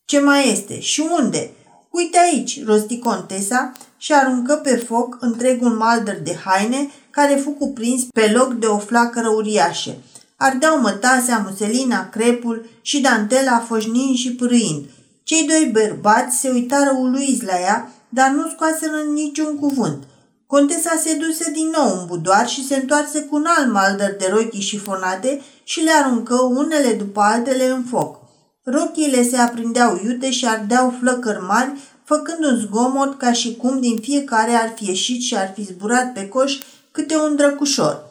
ce 0.04 0.20
mai 0.20 0.50
este. 0.52 0.80
Și 0.80 1.08
unde? 1.20 1.50
Uite 1.90 2.18
aici, 2.18 2.64
rosti 2.64 2.98
contesa 2.98 3.72
și 3.96 4.12
aruncă 4.12 4.54
pe 4.54 4.76
foc 4.76 5.16
întregul 5.20 5.70
maldăr 5.70 6.18
de 6.22 6.36
haine 6.44 6.90
care 7.10 7.34
fu 7.34 7.50
cuprins 7.50 8.02
pe 8.14 8.32
loc 8.34 8.52
de 8.52 8.66
o 8.66 8.78
flacără 8.78 9.28
uriașă. 9.28 9.94
Ardeau 10.36 10.80
mătasea, 10.80 11.46
muselina, 11.48 12.08
crepul 12.08 12.66
și 12.82 13.00
dantela 13.00 13.58
foșnind 13.58 14.16
și 14.16 14.34
pârâind. 14.34 14.84
Cei 15.22 15.46
doi 15.46 15.70
bărbați 15.72 16.38
se 16.38 16.48
uitară 16.48 16.96
uluiți 16.98 17.44
la 17.44 17.60
ea, 17.60 17.90
dar 18.08 18.30
nu 18.30 18.48
scoaseră 18.48 18.96
niciun 19.14 19.56
cuvânt. 19.56 20.04
Contesa 20.46 20.90
se 21.04 21.14
duse 21.14 21.50
din 21.50 21.72
nou 21.76 22.00
în 22.00 22.06
budoar 22.06 22.48
și 22.48 22.66
se 22.66 22.76
întoarse 22.76 23.20
cu 23.20 23.36
un 23.36 23.44
alt 23.56 23.72
maldăr 23.72 24.14
de 24.18 24.26
rochii 24.30 24.60
șifonate 24.60 25.40
și 25.64 25.80
le 25.80 25.90
aruncă 25.90 26.34
unele 26.42 26.92
după 26.92 27.20
altele 27.20 27.68
în 27.68 27.82
foc. 27.82 28.18
Rochiile 28.64 29.22
se 29.22 29.36
aprindeau 29.36 30.00
iute 30.04 30.30
și 30.30 30.46
ardeau 30.46 30.94
flăcări 31.00 31.42
mari, 31.42 31.72
făcând 32.06 32.44
un 32.44 32.56
zgomot 32.56 33.18
ca 33.18 33.32
și 33.32 33.56
cum 33.56 33.80
din 33.80 33.98
fiecare 33.98 34.52
ar 34.52 34.72
fi 34.76 34.86
ieșit 34.86 35.22
și 35.22 35.36
ar 35.36 35.52
fi 35.54 35.62
zburat 35.62 36.12
pe 36.12 36.28
coș 36.28 36.58
câte 36.90 37.16
un 37.16 37.36
drăcușor. 37.36 38.04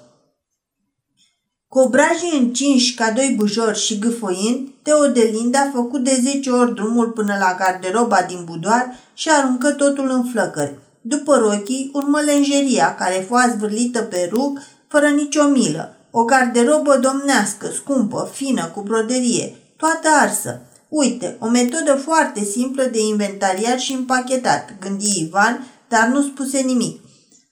Cu 1.67 1.79
obrajii 1.79 2.37
încinși 2.39 2.93
ca 2.93 3.11
doi 3.11 3.33
bujori 3.37 3.79
și 3.79 3.99
gâfăind, 3.99 4.69
Teodelinda 4.81 5.59
a 5.59 5.71
făcut 5.73 6.03
de 6.03 6.19
zece 6.23 6.49
ori 6.49 6.75
drumul 6.75 7.09
până 7.09 7.35
la 7.39 7.55
garderoba 7.59 8.21
din 8.27 8.43
budoar 8.45 8.99
și 9.13 9.29
aruncă 9.29 9.71
totul 9.71 10.09
în 10.09 10.23
flăcări. 10.23 10.79
După 11.01 11.37
rochii, 11.37 11.89
urmă 11.93 12.19
lenjeria, 12.19 12.95
care 12.95 13.25
fu 13.29 13.35
zvârlită 13.55 14.01
pe 14.01 14.29
rug, 14.31 14.61
fără 14.87 15.07
nicio 15.07 15.43
milă. 15.43 15.95
O 16.11 16.23
garderobă 16.23 16.97
domnească, 16.97 17.67
scumpă, 17.73 18.29
fină, 18.33 18.65
cu 18.65 18.81
broderie, 18.81 19.55
toată 19.77 20.07
arsă. 20.21 20.61
Uite, 20.97 21.37
o 21.39 21.47
metodă 21.47 21.95
foarte 21.95 22.43
simplă 22.43 22.83
de 22.83 22.99
inventariat 22.99 23.79
și 23.79 23.93
împachetat, 23.93 24.79
gândi 24.79 25.19
Ivan, 25.19 25.67
dar 25.87 26.07
nu 26.07 26.21
spuse 26.21 26.59
nimic. 26.59 27.01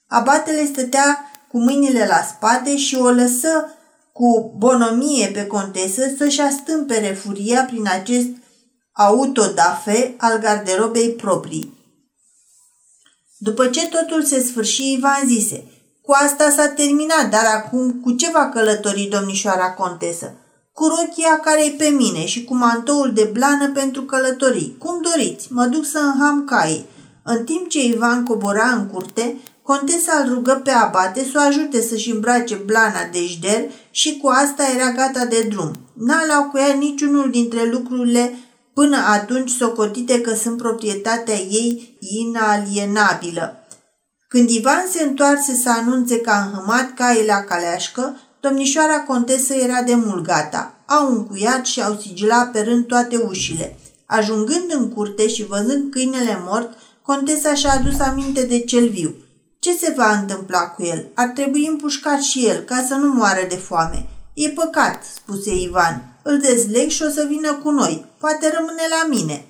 Abatele 0.08 0.64
stătea 0.64 1.30
cu 1.48 1.58
mâinile 1.58 2.06
la 2.06 2.22
spate 2.22 2.76
și 2.76 2.94
o 2.94 3.10
lăsă 3.10 3.74
cu 4.12 4.54
bonomie 4.58 5.26
pe 5.26 5.46
contesă 5.46 6.02
să-și 6.18 6.40
astâmpere 6.40 7.12
furia 7.12 7.64
prin 7.64 7.88
acest 7.88 8.28
autodafe 8.92 10.14
al 10.18 10.38
garderobei 10.38 11.10
proprii. 11.10 11.74
După 13.38 13.66
ce 13.66 13.88
totul 13.88 14.22
se 14.22 14.40
sfârși, 14.40 14.92
Ivan 14.92 15.22
zise, 15.26 15.64
cu 16.02 16.12
asta 16.24 16.50
s-a 16.50 16.68
terminat, 16.68 17.30
dar 17.30 17.44
acum 17.44 18.00
cu 18.00 18.12
ce 18.12 18.30
va 18.30 18.48
călători 18.48 19.08
domnișoara 19.10 19.72
contesă? 19.72 20.38
Cu 20.78 20.86
rochia 20.86 21.38
care 21.42 21.64
e 21.66 21.70
pe 21.70 21.88
mine 21.88 22.26
și 22.26 22.44
cu 22.44 22.54
mantoul 22.54 23.12
de 23.12 23.30
blană 23.32 23.70
pentru 23.70 24.02
călătorii. 24.02 24.76
Cum 24.78 25.02
doriți, 25.02 25.52
mă 25.52 25.64
duc 25.64 25.84
să 25.84 25.98
înham 25.98 26.44
caii. 26.44 26.86
În 27.22 27.44
timp 27.44 27.68
ce 27.68 27.84
Ivan 27.84 28.24
cobora 28.24 28.68
în 28.68 28.86
curte, 28.86 29.36
contesa 29.62 30.22
îl 30.24 30.34
rugă 30.34 30.60
pe 30.64 30.70
abate 30.70 31.24
să 31.32 31.32
o 31.34 31.46
ajute 31.46 31.80
să-și 31.80 32.10
îmbrace 32.10 32.54
blana 32.54 33.08
de 33.12 33.26
jder 33.26 33.70
și 33.90 34.16
cu 34.16 34.28
asta 34.28 34.64
era 34.74 34.90
gata 34.90 35.24
de 35.24 35.46
drum. 35.48 35.70
N-a 35.92 36.22
luat 36.26 36.50
cu 36.50 36.58
ea 36.58 36.74
niciunul 36.74 37.30
dintre 37.30 37.68
lucrurile 37.70 38.34
până 38.72 38.96
atunci 38.96 39.50
socotite 39.50 40.20
că 40.20 40.34
sunt 40.34 40.56
proprietatea 40.56 41.34
ei 41.34 41.96
inalienabilă. 41.98 43.66
Când 44.28 44.50
Ivan 44.50 44.84
se 44.90 45.02
întoarse 45.02 45.54
să 45.54 45.70
anunțe 45.70 46.20
că 46.20 46.30
a 46.30 46.44
înhămat 46.44 46.94
caii 46.94 47.26
la 47.26 47.40
caleașcă, 47.40 48.16
domnișoara 48.44 49.00
contesă 49.00 49.54
era 49.54 49.82
de 49.82 49.94
mult 49.94 50.24
gata. 50.24 50.74
Au 50.86 51.12
încuiat 51.12 51.64
și 51.66 51.82
au 51.82 51.98
sigilat 52.00 52.50
pe 52.50 52.60
rând 52.60 52.86
toate 52.86 53.16
ușile. 53.16 53.78
Ajungând 54.06 54.64
în 54.78 54.88
curte 54.88 55.28
și 55.28 55.46
văzând 55.46 55.90
câinele 55.90 56.42
mort, 56.46 56.78
contesa 57.02 57.54
și-a 57.54 57.72
adus 57.72 57.98
aminte 57.98 58.42
de 58.42 58.58
cel 58.58 58.88
viu. 58.88 59.14
Ce 59.58 59.76
se 59.76 59.94
va 59.96 60.18
întâmpla 60.18 60.60
cu 60.60 60.82
el? 60.82 61.06
Ar 61.14 61.28
trebui 61.28 61.66
împușcat 61.66 62.20
și 62.20 62.46
el, 62.46 62.58
ca 62.60 62.84
să 62.88 62.94
nu 62.94 63.12
moară 63.12 63.46
de 63.48 63.54
foame. 63.54 64.06
E 64.34 64.48
păcat, 64.48 65.04
spuse 65.14 65.54
Ivan. 65.54 66.18
Îl 66.22 66.38
dezleg 66.38 66.88
și 66.88 67.02
o 67.02 67.10
să 67.10 67.26
vină 67.28 67.52
cu 67.52 67.70
noi. 67.70 68.06
Poate 68.18 68.52
rămâne 68.56 68.82
la 68.90 69.08
mine. 69.08 69.44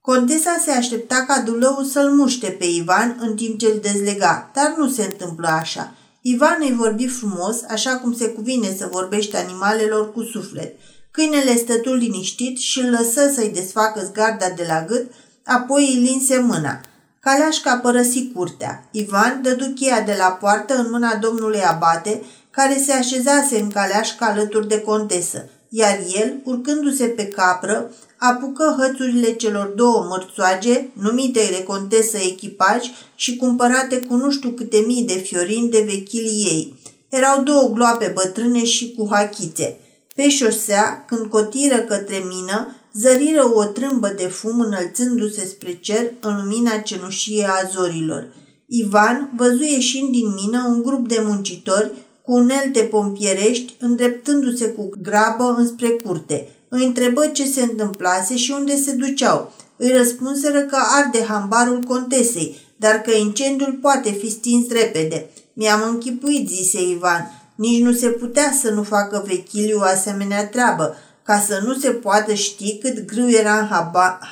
Contesa 0.00 0.60
se 0.64 0.70
aștepta 0.70 1.24
ca 1.28 1.40
dulăul 1.40 1.84
să-l 1.84 2.10
muște 2.10 2.46
pe 2.46 2.64
Ivan 2.64 3.16
în 3.20 3.34
timp 3.34 3.58
ce 3.58 3.66
îl 3.66 3.78
dezlega, 3.82 4.50
dar 4.54 4.74
nu 4.76 4.88
se 4.88 5.02
întâmplă 5.02 5.48
așa. 5.48 5.94
Ivan 6.22 6.56
îi 6.60 6.74
vorbi 6.74 7.06
frumos, 7.06 7.62
așa 7.68 7.96
cum 7.96 8.14
se 8.14 8.28
cuvine 8.28 8.74
să 8.78 8.88
vorbește 8.90 9.36
animalelor 9.36 10.12
cu 10.12 10.22
suflet. 10.22 10.74
Câinele 11.10 11.56
stătul 11.56 11.96
liniștit 11.96 12.58
și 12.58 12.80
îl 12.80 12.90
lăsă 12.90 13.32
să-i 13.34 13.50
desfacă 13.54 14.00
zgarda 14.04 14.48
de 14.56 14.64
la 14.68 14.84
gât, 14.84 15.10
apoi 15.44 15.82
îi 15.82 16.02
linse 16.02 16.38
mâna. 16.38 16.80
Caleașca 17.20 17.76
părăsi 17.76 18.30
curtea. 18.34 18.88
Ivan 18.90 19.40
dădu 19.42 19.66
cheia 19.74 20.00
de 20.00 20.14
la 20.18 20.26
poartă 20.26 20.74
în 20.74 20.86
mâna 20.90 21.16
domnului 21.16 21.62
Abate, 21.62 22.22
care 22.50 22.82
se 22.86 22.92
așezase 22.92 23.60
în 23.60 23.70
caleașca 23.70 24.26
alături 24.26 24.68
de 24.68 24.80
contesă, 24.80 25.48
iar 25.68 25.98
el, 26.14 26.40
urcându-se 26.44 27.04
pe 27.04 27.26
capră, 27.26 27.90
apucă 28.20 28.76
hățurile 28.78 29.32
celor 29.32 29.66
două 29.66 30.06
mărțoage, 30.08 30.88
numite 30.92 31.40
de 31.50 31.62
contesă 31.62 32.16
echipaj 32.16 32.90
și 33.14 33.36
cumpărate 33.36 33.98
cu 34.00 34.14
nu 34.14 34.30
știu 34.30 34.50
câte 34.50 34.84
mii 34.86 35.04
de 35.04 35.12
fiorini 35.12 35.70
de 35.70 35.84
vechilii 35.88 36.44
ei. 36.44 36.74
Erau 37.08 37.42
două 37.42 37.70
gloape 37.74 38.12
bătrâne 38.14 38.64
și 38.64 38.94
cu 38.96 39.08
hachițe. 39.10 39.78
Pe 40.14 40.28
șosea, 40.28 41.04
când 41.08 41.26
cotiră 41.26 41.76
către 41.76 42.22
mină, 42.28 42.76
zăriră 42.92 43.50
o 43.54 43.64
trâmbă 43.64 44.14
de 44.16 44.26
fum 44.26 44.60
înălțându-se 44.60 45.46
spre 45.46 45.78
cer 45.80 46.12
în 46.20 46.36
lumina 46.36 46.76
cenușie 46.76 47.44
a 47.44 47.68
zorilor. 47.68 48.28
Ivan 48.66 49.30
văzu 49.36 49.62
ieșind 49.62 50.10
din 50.10 50.34
mină 50.34 50.66
un 50.68 50.82
grup 50.82 51.08
de 51.08 51.22
muncitori 51.26 51.92
cu 52.22 52.32
unelte 52.32 52.80
pompierești, 52.80 53.74
îndreptându-se 53.78 54.68
cu 54.68 54.90
grabă 55.02 55.54
înspre 55.58 55.88
curte– 55.88 56.48
îi 56.70 56.84
întrebă 56.84 57.26
ce 57.26 57.44
se 57.46 57.62
întâmplase 57.62 58.36
și 58.36 58.50
unde 58.50 58.76
se 58.76 58.92
duceau. 58.92 59.52
Îi 59.76 59.92
răspunseră 59.92 60.60
că 60.60 60.76
arde 60.96 61.24
hambarul 61.24 61.82
contesei, 61.82 62.56
dar 62.76 62.94
că 62.94 63.10
incendiul 63.10 63.78
poate 63.82 64.10
fi 64.10 64.30
stins 64.30 64.70
repede. 64.70 65.30
Mi-am 65.52 65.88
închipuit, 65.88 66.48
zise 66.48 66.82
Ivan. 66.82 67.30
Nici 67.54 67.82
nu 67.82 67.92
se 67.92 68.08
putea 68.08 68.54
să 68.60 68.70
nu 68.70 68.82
facă 68.82 69.24
vechiliu 69.26 69.78
o 69.78 69.82
asemenea 69.82 70.48
treabă, 70.48 70.96
ca 71.22 71.44
să 71.46 71.60
nu 71.64 71.74
se 71.74 71.90
poată 71.90 72.34
ști 72.34 72.78
cât 72.78 73.06
grâu 73.06 73.30
era 73.30 73.58
în 73.58 73.68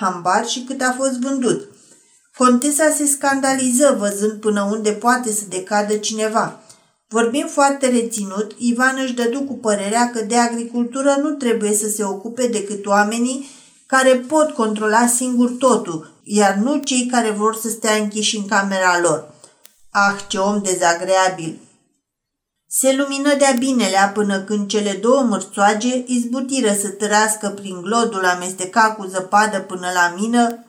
hambar 0.00 0.46
și 0.46 0.64
cât 0.66 0.80
a 0.80 0.94
fost 0.98 1.20
vândut. 1.20 1.68
Contesa 2.36 2.94
se 2.96 3.06
scandaliză 3.06 3.96
văzând 3.98 4.40
până 4.40 4.68
unde 4.70 4.90
poate 4.90 5.32
să 5.32 5.42
decadă 5.48 5.96
cineva. 5.96 6.60
Vorbind 7.10 7.50
foarte 7.50 7.88
reținut, 7.88 8.54
Ivan 8.56 8.98
își 9.02 9.14
dădu 9.14 9.40
cu 9.40 9.54
părerea 9.54 10.10
că 10.10 10.20
de 10.20 10.36
agricultură 10.36 11.16
nu 11.22 11.30
trebuie 11.30 11.74
să 11.74 11.88
se 11.88 12.04
ocupe 12.04 12.46
decât 12.46 12.86
oamenii 12.86 13.50
care 13.86 14.14
pot 14.14 14.50
controla 14.50 15.06
singur 15.06 15.50
totul, 15.50 16.20
iar 16.22 16.54
nu 16.54 16.76
cei 16.76 17.06
care 17.06 17.30
vor 17.30 17.54
să 17.54 17.68
stea 17.68 17.94
închiși 17.94 18.36
în 18.36 18.46
camera 18.46 19.00
lor. 19.00 19.34
Ah, 19.90 20.16
ce 20.28 20.38
om 20.38 20.62
dezagreabil! 20.62 21.58
Se 22.70 22.94
lumină 22.96 23.34
de-a 23.38 23.52
binelea 23.58 24.08
până 24.08 24.40
când 24.40 24.68
cele 24.68 24.92
două 24.92 25.22
mărțoage 25.22 26.04
izbutiră 26.06 26.72
să 26.80 26.88
târască 26.88 27.48
prin 27.48 27.82
glodul 27.82 28.24
amestecat 28.24 28.96
cu 28.96 29.06
zăpadă 29.06 29.58
până 29.60 29.86
la 29.94 30.14
mină 30.20 30.66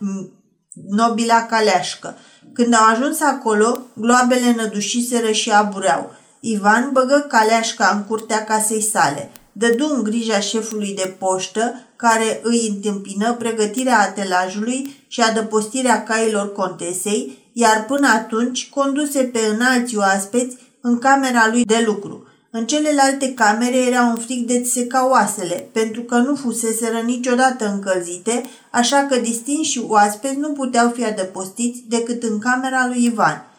nobila 0.90 1.46
caleașcă. 1.46 2.18
Când 2.54 2.74
au 2.74 2.86
ajuns 2.86 3.22
acolo, 3.22 3.80
gloabele 3.94 4.54
nădușiseră 4.56 5.32
și 5.32 5.52
abureau. 5.52 6.18
Ivan 6.40 6.90
băgă 6.94 7.26
caleașca 7.28 7.94
în 7.96 8.04
curtea 8.04 8.44
casei 8.44 8.82
sale. 8.82 9.32
Dădu 9.52 9.94
în 9.96 10.04
grija 10.04 10.40
șefului 10.40 10.96
de 10.96 11.16
poștă, 11.18 11.74
care 11.96 12.40
îi 12.44 12.68
întâmpină 12.70 13.34
pregătirea 13.34 14.00
atelajului 14.00 15.04
și 15.08 15.22
adăpostirea 15.22 16.04
cailor 16.04 16.52
contesei, 16.52 17.38
iar 17.54 17.86
până 17.86 18.08
atunci 18.08 18.70
conduse 18.70 19.24
pe 19.24 19.40
înalți 19.54 19.98
oaspeți 19.98 20.58
în 20.82 20.98
camera 20.98 21.48
lui 21.52 21.66
de 21.66 21.84
lucru. 21.86 22.24
În 22.52 22.66
celelalte 22.66 23.34
camere 23.34 23.78
era 23.78 24.02
un 24.04 24.16
frig 24.16 24.46
de 24.46 24.64
seca 24.64 25.10
oasele, 25.10 25.70
pentru 25.72 26.02
că 26.02 26.16
nu 26.16 26.36
fuseseră 26.36 26.98
niciodată 26.98 27.72
încălzite, 27.74 28.44
așa 28.72 29.06
că 29.10 29.16
distinși 29.18 29.82
oaspeți 29.88 30.38
nu 30.38 30.50
puteau 30.50 30.90
fi 30.90 31.06
adăpostiți 31.06 31.84
decât 31.88 32.24
în 32.24 32.40
camera 32.40 32.88
lui 32.88 33.06
Ivan. 33.06 33.50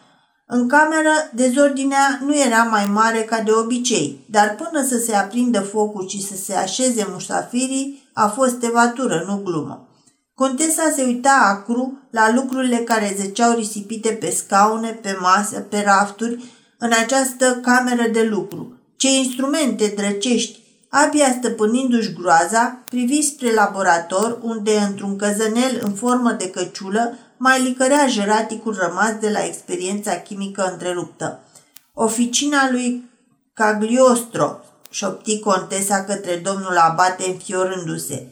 În 0.53 0.67
cameră, 0.67 1.29
dezordinea 1.33 2.19
nu 2.25 2.37
era 2.37 2.63
mai 2.63 2.85
mare 2.85 3.19
ca 3.19 3.41
de 3.41 3.51
obicei, 3.51 4.19
dar 4.29 4.55
până 4.55 4.85
să 4.85 4.97
se 4.97 5.15
aprindă 5.15 5.59
focul 5.59 6.07
și 6.07 6.23
să 6.23 6.33
se 6.35 6.53
așeze 6.53 7.07
muștafirii, 7.11 8.09
a 8.13 8.27
fost 8.27 8.53
tevatură, 8.53 9.23
nu 9.27 9.41
glumă. 9.43 9.87
Contesa 10.35 10.91
se 10.95 11.03
uita 11.03 11.57
acru 11.57 11.97
la 12.09 12.33
lucrurile 12.33 12.77
care 12.77 13.15
zeceau 13.17 13.55
risipite 13.55 14.09
pe 14.09 14.29
scaune, 14.29 14.99
pe 15.01 15.17
masă, 15.21 15.59
pe 15.59 15.83
rafturi, 15.85 16.43
în 16.77 16.91
această 17.03 17.59
cameră 17.61 18.09
de 18.11 18.23
lucru. 18.23 18.79
Ce 18.97 19.07
instrumente 19.17 19.93
drăcești! 19.95 20.59
Abia 20.89 21.35
stăpânindu-și 21.37 22.13
groaza, 22.13 22.79
privi 22.89 23.21
spre 23.21 23.53
laborator, 23.53 24.39
unde, 24.41 24.71
într-un 24.89 25.15
căzănel 25.15 25.81
în 25.83 25.93
formă 25.93 26.31
de 26.31 26.49
căciulă, 26.49 27.17
mai 27.43 27.61
licărea 27.61 28.07
jeraticul 28.07 28.77
rămas 28.79 29.13
de 29.19 29.29
la 29.29 29.45
experiența 29.45 30.15
chimică 30.15 30.69
întreruptă. 30.71 31.39
Oficina 31.93 32.71
lui 32.71 33.09
Cagliostro, 33.53 34.59
șopti 34.89 35.39
contesa 35.39 36.03
către 36.03 36.35
domnul 36.35 36.77
abate 36.77 37.23
înfiorându-se. 37.27 38.27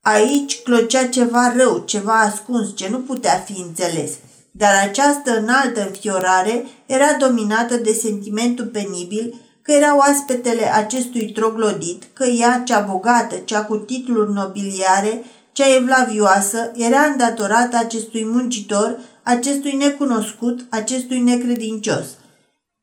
Aici 0.00 0.62
clocea 0.62 1.06
ceva 1.06 1.52
rău, 1.56 1.78
ceva 1.78 2.20
ascuns, 2.20 2.76
ce 2.76 2.88
nu 2.88 2.98
putea 2.98 3.38
fi 3.38 3.60
înțeles. 3.60 4.10
Dar 4.50 4.88
această 4.88 5.38
înaltă 5.38 5.86
înfiorare 5.86 6.64
era 6.86 7.12
dominată 7.18 7.76
de 7.76 7.92
sentimentul 7.92 8.66
penibil 8.66 9.34
că 9.62 9.72
erau 9.72 9.98
aspetele 9.98 10.74
acestui 10.74 11.32
troglodit, 11.32 12.04
că 12.12 12.24
ea, 12.24 12.62
cea 12.64 12.80
bogată, 12.80 13.34
cea 13.36 13.64
cu 13.64 13.76
titluri 13.76 14.32
nobiliare, 14.32 15.24
cea 15.54 15.76
evlavioasă 15.76 16.70
era 16.76 17.00
îndatorată 17.00 17.76
acestui 17.76 18.24
muncitor, 18.24 18.98
acestui 19.22 19.72
necunoscut, 19.72 20.66
acestui 20.68 21.20
necredincios. 21.20 22.06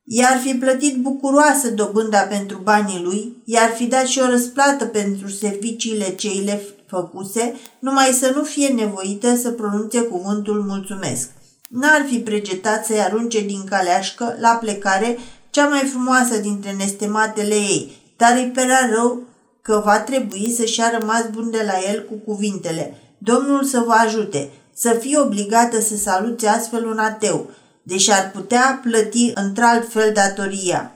I-ar 0.04 0.38
fi 0.38 0.54
plătit 0.54 0.98
bucuroasă 0.98 1.70
dobânda 1.70 2.20
pentru 2.20 2.60
banii 2.64 3.02
lui, 3.04 3.42
i-ar 3.46 3.70
fi 3.70 3.86
dat 3.86 4.06
și 4.06 4.20
o 4.20 4.26
răsplată 4.26 4.86
pentru 4.86 5.28
serviciile 5.28 6.10
ce 6.16 6.28
îi 6.28 6.44
le 6.46 6.62
făcuse, 6.88 7.56
numai 7.80 8.06
să 8.06 8.32
nu 8.36 8.44
fie 8.44 8.68
nevoită 8.68 9.36
să 9.36 9.52
pronunțe 9.52 10.02
cuvântul 10.02 10.64
mulțumesc. 10.68 11.30
N-ar 11.70 12.06
fi 12.10 12.20
pregetat 12.20 12.86
să-i 12.86 13.02
arunce 13.02 13.42
din 13.46 13.64
caleașcă, 13.70 14.36
la 14.40 14.50
plecare, 14.50 15.18
cea 15.50 15.68
mai 15.68 15.80
frumoasă 15.80 16.38
dintre 16.38 16.72
nestematele 16.78 17.56
ei, 17.56 17.92
dar 18.18 18.38
îi 18.38 18.52
părea 18.54 18.90
rău 18.94 19.30
că 19.62 19.82
va 19.86 20.00
trebui 20.00 20.54
să-și 20.58 20.82
a 20.82 20.98
rămas 21.00 21.30
bun 21.32 21.52
de 21.52 21.64
la 21.66 21.94
el 21.94 22.06
cu 22.06 22.32
cuvintele 22.32 22.96
Domnul 23.24 23.64
să 23.64 23.84
vă 23.86 23.92
ajute, 23.92 24.50
să 24.74 24.98
fie 25.00 25.20
obligată 25.20 25.82
să 25.82 25.98
salute 25.98 26.48
astfel 26.48 26.86
un 26.86 26.98
ateu, 26.98 27.50
deși 27.84 28.12
ar 28.12 28.32
putea 28.32 28.80
plăti 28.84 29.32
într-alt 29.36 29.92
fel 29.92 30.12
datoria. 30.14 30.92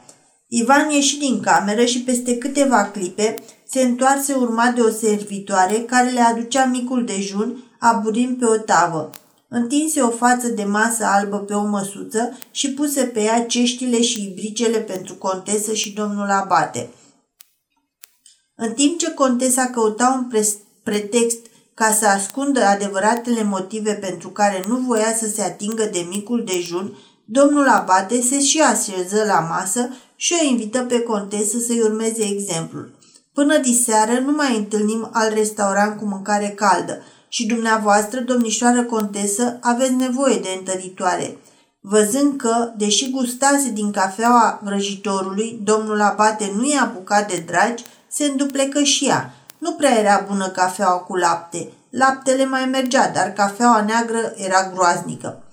Ivan 0.48 0.90
ieși 0.90 1.18
din 1.18 1.40
cameră 1.40 1.86
și 1.86 2.02
peste 2.02 2.38
câteva 2.38 2.84
clipe 2.86 3.36
se 3.70 3.82
întoarse 3.82 4.34
urmat 4.34 4.76
de 4.76 4.82
o 4.82 4.90
servitoare 4.90 5.74
care 5.74 6.10
le 6.10 6.20
aducea 6.20 6.66
micul 6.66 7.06
dejun 7.06 7.64
aburind 7.80 8.38
pe 8.38 8.46
o 8.46 8.58
tavă. 8.58 9.10
întinse 9.50 10.02
o 10.02 10.10
față 10.10 10.48
de 10.48 10.64
masă 10.64 11.06
albă 11.06 11.38
pe 11.38 11.54
o 11.54 11.66
măsuță 11.66 12.38
și 12.52 12.72
puse 12.72 13.04
pe 13.04 13.22
ea 13.22 13.46
ceștile 13.46 14.02
și 14.02 14.24
ibricele 14.24 14.78
pentru 14.78 15.16
contesă 15.16 15.74
și 15.74 15.94
domnul 15.94 16.30
abate. 16.30 16.90
În 18.58 18.72
timp 18.74 18.98
ce 18.98 19.12
contesa 19.12 19.66
căuta 19.66 20.20
un 20.20 20.28
pre- 20.30 20.58
pretext 20.84 21.38
ca 21.74 21.92
să 21.92 22.06
ascundă 22.06 22.64
adevăratele 22.64 23.44
motive 23.44 23.94
pentru 23.94 24.30
care 24.30 24.64
nu 24.68 24.76
voia 24.76 25.16
să 25.16 25.28
se 25.28 25.42
atingă 25.42 25.90
de 25.92 26.06
micul 26.10 26.44
dejun, 26.46 26.98
domnul 27.26 27.68
abate 27.68 28.22
se 28.22 28.42
și 28.42 28.62
așeză 28.62 29.24
la 29.28 29.40
masă 29.40 29.90
și 30.16 30.34
o 30.42 30.46
invită 30.46 30.80
pe 30.80 31.00
contesă 31.00 31.58
să-i 31.60 31.82
urmeze 31.82 32.24
exemplul. 32.24 32.92
Până 33.34 33.58
diseară 33.58 34.20
nu 34.20 34.32
mai 34.32 34.58
întâlnim 34.58 35.10
al 35.14 35.34
restaurant 35.34 36.00
cu 36.00 36.06
mâncare 36.06 36.54
caldă 36.56 37.02
și 37.30 37.46
dumneavoastră, 37.46 38.20
domnișoară 38.20 38.84
contesă, 38.84 39.58
aveți 39.62 39.94
nevoie 39.94 40.40
de 40.40 40.50
întăritoare. 40.58 41.38
Văzând 41.80 42.38
că, 42.38 42.72
deși 42.78 43.12
gustase 43.12 43.70
din 43.70 43.92
cafeaua 43.92 44.60
vrăjitorului, 44.64 45.60
domnul 45.64 46.02
abate 46.02 46.52
nu 46.56 46.66
i-a 46.68 46.82
apucat 46.82 47.32
de 47.32 47.44
dragi, 47.46 47.84
se 48.16 48.26
înduplecă 48.26 48.84
și 48.84 49.06
ea. 49.06 49.34
Nu 49.58 49.72
prea 49.72 50.00
era 50.00 50.26
bună 50.28 50.50
cafeaua 50.50 50.98
cu 50.98 51.16
lapte. 51.16 51.72
Laptele 51.90 52.46
mai 52.46 52.66
mergea, 52.66 53.10
dar 53.10 53.28
cafeaua 53.28 53.82
neagră 53.82 54.34
era 54.38 54.72
groaznică. 54.74 55.44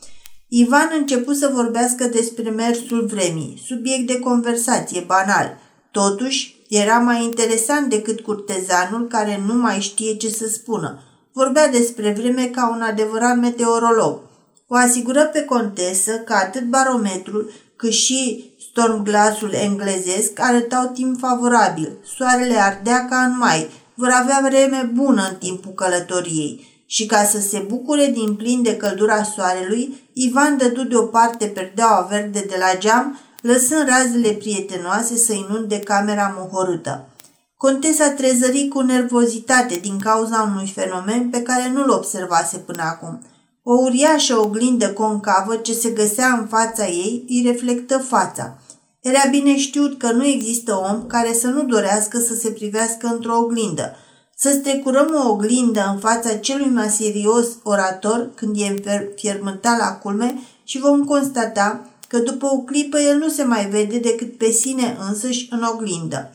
Ivan 0.48 0.90
început 0.96 1.36
să 1.36 1.50
vorbească 1.54 2.04
despre 2.04 2.50
mersul 2.50 3.06
vremii, 3.06 3.62
subiect 3.66 4.06
de 4.06 4.18
conversație 4.18 5.04
banal. 5.06 5.58
Totuși, 5.90 6.56
era 6.68 6.98
mai 6.98 7.24
interesant 7.24 7.88
decât 7.90 8.20
curtezanul 8.20 9.06
care 9.06 9.42
nu 9.46 9.54
mai 9.54 9.80
știe 9.80 10.16
ce 10.16 10.28
să 10.28 10.48
spună. 10.48 11.02
Vorbea 11.32 11.68
despre 11.68 12.14
vreme 12.18 12.44
ca 12.44 12.70
un 12.74 12.80
adevărat 12.80 13.36
meteorolog. 13.36 14.20
O 14.66 14.74
asigură 14.76 15.24
pe 15.24 15.44
contesă 15.44 16.12
că 16.12 16.32
atât 16.32 16.62
barometrul 16.62 17.52
cât 17.76 17.92
și 17.92 18.51
stormglasul 18.74 19.52
englezesc 19.52 20.40
arătau 20.40 20.86
timp 20.86 21.18
favorabil. 21.18 21.92
Soarele 22.16 22.56
ardea 22.56 23.06
ca 23.10 23.16
în 23.16 23.36
mai. 23.38 23.70
Vor 23.94 24.08
avea 24.12 24.40
vreme 24.48 24.90
bună 24.94 25.26
în 25.30 25.36
timpul 25.36 25.72
călătoriei. 25.72 26.70
Și 26.86 27.06
ca 27.06 27.24
să 27.24 27.40
se 27.40 27.64
bucure 27.68 28.06
din 28.06 28.34
plin 28.34 28.62
de 28.62 28.76
căldura 28.76 29.22
soarelui, 29.22 30.10
Ivan 30.12 30.56
dădu 30.56 30.84
deoparte 30.84 31.46
perdeaua 31.46 32.06
verde 32.10 32.44
de 32.48 32.56
la 32.58 32.78
geam 32.78 33.18
lăsând 33.40 33.88
razele 33.88 34.30
prietenoase 34.30 35.16
să 35.16 35.32
inunde 35.32 35.78
camera 35.78 36.34
mohorâtă. 36.38 37.08
Contesa 37.56 38.10
trezări 38.10 38.68
cu 38.68 38.80
nervozitate 38.80 39.74
din 39.74 39.98
cauza 39.98 40.50
unui 40.52 40.72
fenomen 40.74 41.30
pe 41.30 41.42
care 41.42 41.70
nu-l 41.74 41.90
observase 41.90 42.56
până 42.56 42.82
acum. 42.82 43.22
O 43.62 43.72
uriașă 43.72 44.38
oglindă 44.38 44.88
concavă 44.92 45.56
ce 45.56 45.72
se 45.72 45.90
găsea 45.90 46.28
în 46.40 46.46
fața 46.46 46.86
ei 46.86 47.24
îi 47.28 47.42
reflectă 47.46 47.98
fața. 47.98 48.56
Era 49.02 49.22
bine 49.30 49.56
știut 49.58 49.98
că 49.98 50.12
nu 50.12 50.26
există 50.26 50.74
om 50.92 51.06
care 51.06 51.32
să 51.32 51.46
nu 51.46 51.64
dorească 51.64 52.18
să 52.18 52.34
se 52.34 52.50
privească 52.50 53.06
într-o 53.06 53.36
oglindă. 53.36 53.96
Să 54.36 54.50
strecurăm 54.50 55.14
o 55.24 55.28
oglindă 55.28 55.90
în 55.92 55.98
fața 55.98 56.36
celui 56.36 56.70
mai 56.70 56.88
serios 56.88 57.46
orator 57.62 58.30
când 58.34 58.56
e 58.58 58.82
fiermântat 59.16 59.78
la 59.78 59.92
culme 59.92 60.34
și 60.64 60.78
vom 60.78 61.04
constata 61.04 61.90
că 62.08 62.18
după 62.18 62.46
o 62.46 62.58
clipă 62.58 62.98
el 63.00 63.18
nu 63.18 63.28
se 63.28 63.42
mai 63.42 63.66
vede 63.66 63.98
decât 63.98 64.38
pe 64.38 64.50
sine 64.50 64.96
însăși 65.08 65.48
în 65.50 65.62
oglindă. 65.62 66.34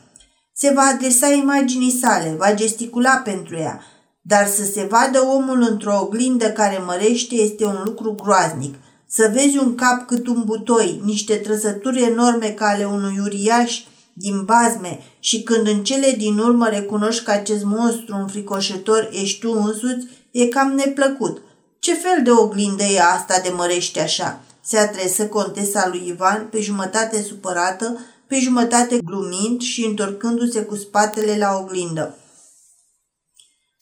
Se 0.52 0.72
va 0.74 0.82
adresa 0.82 1.28
imaginii 1.28 1.98
sale, 2.00 2.34
va 2.38 2.54
gesticula 2.54 3.16
pentru 3.24 3.56
ea, 3.56 3.80
dar 4.20 4.46
să 4.46 4.64
se 4.64 4.86
vadă 4.90 5.20
omul 5.20 5.66
într-o 5.70 5.98
oglindă 6.02 6.50
care 6.50 6.82
mărește 6.86 7.34
este 7.34 7.64
un 7.64 7.80
lucru 7.84 8.14
groaznic. 8.22 8.74
Să 9.08 9.30
vezi 9.34 9.58
un 9.58 9.74
cap 9.74 10.06
cât 10.06 10.26
un 10.26 10.42
butoi, 10.44 11.00
niște 11.04 11.34
trăsături 11.34 12.02
enorme 12.02 12.48
ca 12.48 12.66
ale 12.66 12.84
unui 12.84 13.18
uriaș 13.18 13.82
din 14.12 14.44
bazme 14.44 15.00
și 15.20 15.42
când 15.42 15.66
în 15.66 15.84
cele 15.84 16.14
din 16.18 16.38
urmă 16.38 16.68
recunoști 16.68 17.24
că 17.24 17.30
acest 17.30 17.64
monstru 17.64 18.16
înfricoșător 18.16 19.08
ești 19.12 19.40
tu 19.40 19.50
însuți, 19.50 20.06
e 20.30 20.46
cam 20.46 20.72
neplăcut. 20.72 21.42
Ce 21.78 21.94
fel 21.94 22.22
de 22.22 22.30
oglindă 22.30 22.82
e 22.82 23.00
asta 23.00 23.40
de 23.42 23.52
mărește 23.56 24.00
așa? 24.00 24.42
se 24.68 24.78
adresă 24.78 25.26
contesa 25.26 25.88
lui 25.88 26.02
Ivan 26.06 26.46
pe 26.50 26.60
jumătate 26.60 27.22
supărată, 27.22 27.98
pe 28.26 28.38
jumătate 28.38 28.98
glumind 29.04 29.60
și 29.60 29.84
întorcându-se 29.84 30.62
cu 30.62 30.76
spatele 30.76 31.36
la 31.38 31.58
oglindă. 31.60 32.18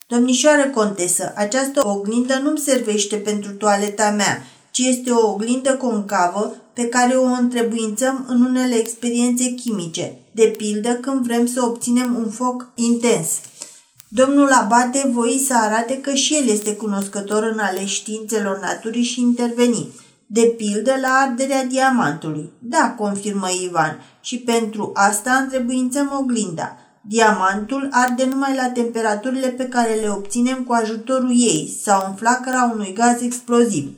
Domnișoară 0.07 0.69
contesă, 0.69 1.33
această 1.35 1.87
oglindă 1.87 2.35
nu-mi 2.35 2.57
servește 2.57 3.15
pentru 3.15 3.51
toaleta 3.51 4.11
mea, 4.11 4.43
ci 4.77 4.85
este 4.85 5.11
o 5.11 5.31
oglindă 5.31 5.75
concavă 5.75 6.55
pe 6.73 6.87
care 6.87 7.13
o 7.13 7.25
întrebuințăm 7.25 8.25
în 8.27 8.41
unele 8.41 8.75
experiențe 8.75 9.45
chimice, 9.45 10.17
de 10.31 10.53
pildă 10.57 10.93
când 10.93 11.25
vrem 11.25 11.45
să 11.45 11.63
obținem 11.63 12.15
un 12.15 12.29
foc 12.29 12.69
intens. 12.75 13.27
Domnul 14.07 14.51
Abate 14.51 15.09
voi 15.13 15.43
să 15.47 15.53
arate 15.57 16.01
că 16.01 16.13
și 16.13 16.35
el 16.35 16.47
este 16.47 16.75
cunoscător 16.75 17.43
în 17.43 17.59
ale 17.59 17.85
științelor 17.85 18.59
naturii 18.59 19.03
și 19.03 19.21
interveni– 19.21 19.87
de 20.25 20.53
pildă 20.57 20.91
la 21.01 21.07
arderea 21.07 21.65
diamantului. 21.65 22.51
Da, 22.59 22.95
confirmă 22.97 23.47
Ivan, 23.63 24.01
și 24.21 24.37
pentru 24.37 24.91
asta 24.93 25.31
întrebuințăm 25.31 26.17
oglinda. 26.21 26.77
Diamantul 27.01 27.87
arde 27.91 28.25
numai 28.25 28.55
la 28.55 28.69
temperaturile 28.69 29.47
pe 29.47 29.67
care 29.67 29.93
le 29.93 30.09
obținem 30.09 30.63
cu 30.63 30.73
ajutorul 30.73 31.31
ei 31.31 31.77
sau 31.83 32.05
în 32.07 32.15
flacăra 32.15 32.71
unui 32.73 32.93
gaz 32.93 33.21
exploziv. 33.21 33.89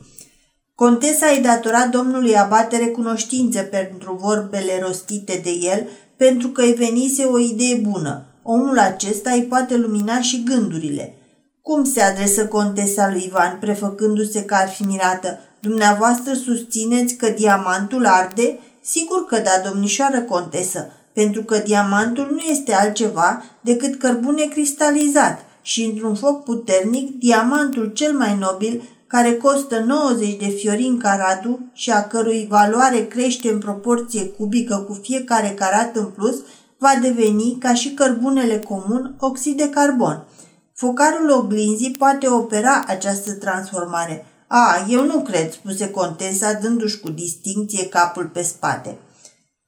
Contesa 0.84 1.26
îi 1.26 1.42
datora 1.42 1.86
domnului 1.86 2.36
Abate 2.36 2.76
recunoștință 2.76 3.62
pentru 3.62 4.18
vorbele 4.20 4.80
rostite 4.82 5.40
de 5.44 5.50
el, 5.50 5.88
pentru 6.16 6.48
că 6.48 6.62
îi 6.62 6.72
venise 6.72 7.24
o 7.24 7.38
idee 7.38 7.74
bună. 7.74 8.24
Omul 8.42 8.78
acesta 8.78 9.30
îi 9.30 9.42
poate 9.42 9.76
lumina 9.76 10.20
și 10.20 10.42
gândurile. 10.44 11.14
Cum 11.62 11.84
se 11.84 12.02
adresă 12.02 12.46
contesa 12.46 13.10
lui 13.10 13.24
Ivan, 13.24 13.56
prefăcându-se 13.60 14.44
că 14.44 14.54
ar 14.54 14.68
fi 14.68 14.82
mirată? 14.82 15.38
Dumneavoastră 15.60 16.32
susțineți 16.32 17.14
că 17.14 17.28
diamantul 17.28 18.06
arde? 18.06 18.58
Sigur 18.82 19.26
că 19.26 19.36
da, 19.36 19.70
domnișoară 19.70 20.20
contesă, 20.20 20.92
pentru 21.12 21.42
că 21.42 21.58
diamantul 21.58 22.28
nu 22.30 22.52
este 22.52 22.72
altceva 22.72 23.44
decât 23.60 23.98
cărbune 23.98 24.44
cristalizat 24.44 25.44
și 25.62 25.84
într-un 25.84 26.14
foc 26.14 26.44
puternic, 26.44 27.18
diamantul 27.18 27.92
cel 27.94 28.12
mai 28.12 28.36
nobil, 28.38 28.82
care 29.10 29.32
costă 29.32 29.78
90 29.78 30.36
de 30.36 30.48
fiorini 30.48 30.98
caratul 30.98 31.60
și 31.72 31.90
a 31.90 32.02
cărui 32.06 32.46
valoare 32.50 33.06
crește 33.06 33.50
în 33.50 33.58
proporție 33.58 34.24
cubică 34.24 34.76
cu 34.76 34.98
fiecare 35.02 35.48
carat 35.48 35.96
în 35.96 36.06
plus, 36.06 36.36
va 36.78 36.92
deveni, 37.02 37.56
ca 37.58 37.74
și 37.74 37.94
cărbunele 37.94 38.58
comun, 38.58 39.14
oxid 39.18 39.56
de 39.56 39.70
carbon. 39.70 40.26
Focarul 40.74 41.30
oglinzii 41.30 41.96
poate 41.98 42.28
opera 42.28 42.84
această 42.86 43.32
transformare– 43.32 44.24
a, 44.52 44.86
eu 44.88 45.04
nu 45.04 45.20
cred, 45.20 45.52
spuse 45.52 45.90
contesa, 45.90 46.52
dându-și 46.52 47.00
cu 47.00 47.10
distinție 47.10 47.88
capul 47.88 48.26
pe 48.26 48.42
spate. 48.42 48.98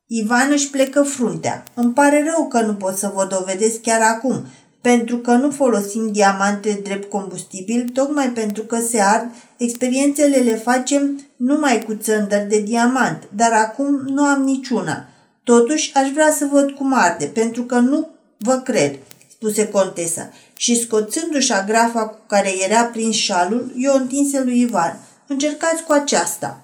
Ivan 0.07 0.51
își 0.51 0.71
plecă 0.71 1.03
fruntea. 1.03 1.63
Îmi 1.75 1.93
pare 1.93 2.33
rău 2.35 2.47
că 2.49 2.61
nu 2.61 2.75
pot 2.75 2.97
să 2.97 3.13
vă 3.15 3.25
dovedesc 3.25 3.81
chiar 3.81 4.01
acum, 4.01 4.47
pentru 4.83 5.19
că 5.19 5.31
nu 5.31 5.51
folosim 5.51 6.13
diamante 6.13 6.81
drept 6.83 7.11
combustibil, 7.11 7.89
tocmai 7.89 8.29
pentru 8.29 8.63
că 8.63 8.79
se 8.81 9.01
ard, 9.01 9.31
experiențele 9.57 10.37
le 10.37 10.55
facem 10.55 11.21
numai 11.37 11.83
cu 11.83 11.95
țândări 11.95 12.49
de 12.49 12.61
diamant, 12.61 13.23
dar 13.37 13.53
acum 13.53 14.03
nu 14.07 14.23
am 14.23 14.43
niciuna. 14.43 15.07
Totuși, 15.45 15.95
aș 15.95 16.11
vrea 16.11 16.31
să 16.31 16.49
văd 16.53 16.71
cum 16.71 16.93
arde, 16.95 17.25
pentru 17.25 17.63
că 17.63 17.79
nu 17.79 18.09
vă 18.39 18.61
cred, 18.65 18.99
spuse 19.31 19.69
contesa 19.69 20.31
și 20.57 20.81
scoțându-și 20.81 21.53
agrafa 21.53 22.07
cu 22.07 22.19
care 22.27 22.65
era 22.65 22.85
prins 22.85 23.15
șalul, 23.15 23.73
i-o 23.77 23.95
întinse 23.95 24.43
lui 24.43 24.61
Ivan. 24.61 24.99
Încercați 25.27 25.83
cu 25.83 25.93
aceasta. 25.93 26.63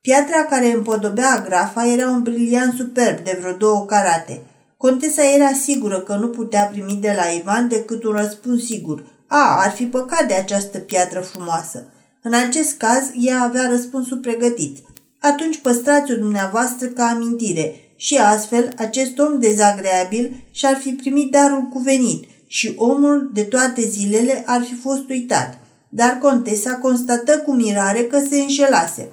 Piatra 0.00 0.44
care 0.44 0.72
împodobea 0.72 1.30
agrafa 1.30 1.86
era 1.86 2.08
un 2.08 2.22
briliant 2.22 2.74
superb 2.74 3.24
de 3.24 3.38
vreo 3.40 3.52
două 3.52 3.84
carate. 3.84 4.42
Contesa 4.78 5.22
era 5.34 5.52
sigură 5.52 6.00
că 6.00 6.14
nu 6.14 6.28
putea 6.28 6.64
primi 6.64 6.98
de 7.00 7.12
la 7.16 7.24
Ivan 7.24 7.68
decât 7.68 8.04
un 8.04 8.12
răspuns 8.12 8.64
sigur. 8.64 9.04
A, 9.26 9.62
ar 9.64 9.70
fi 9.70 9.84
păcat 9.84 10.26
de 10.28 10.34
această 10.34 10.78
piatră 10.78 11.20
frumoasă. 11.20 11.92
În 12.22 12.34
acest 12.34 12.76
caz, 12.76 13.10
ea 13.20 13.42
avea 13.42 13.68
răspunsul 13.68 14.18
pregătit. 14.18 14.78
Atunci 15.20 15.58
păstrați-o 15.58 16.16
dumneavoastră 16.16 16.86
ca 16.86 17.04
amintire 17.04 17.74
și 17.96 18.16
astfel 18.16 18.72
acest 18.76 19.18
om 19.18 19.40
dezagreabil 19.40 20.44
și-ar 20.50 20.76
fi 20.76 20.90
primit 20.90 21.30
darul 21.30 21.62
cuvenit– 21.62 22.24
și 22.48 22.74
omul 22.76 23.30
de 23.32 23.42
toate 23.42 23.80
zilele 23.80 24.42
ar 24.46 24.62
fi 24.62 24.74
fost 24.74 25.08
uitat, 25.08 25.58
dar 25.88 26.18
contesa 26.18 26.74
constată 26.74 27.38
cu 27.38 27.52
mirare 27.52 28.02
că 28.02 28.18
se 28.30 28.40
înșelase. 28.40 29.08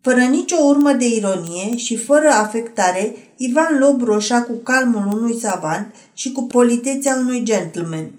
Fără 0.00 0.20
nicio 0.20 0.56
urmă 0.64 0.92
de 0.92 1.06
ironie 1.06 1.76
și 1.76 1.96
fără 1.96 2.28
afectare, 2.28 3.14
Ivan 3.36 3.78
Lob 3.78 4.02
roșa 4.02 4.42
cu 4.42 4.52
calmul 4.52 5.06
unui 5.12 5.38
savant 5.40 5.94
și 6.14 6.32
cu 6.32 6.42
politețea 6.42 7.16
unui 7.16 7.42
gentleman. 7.42 8.10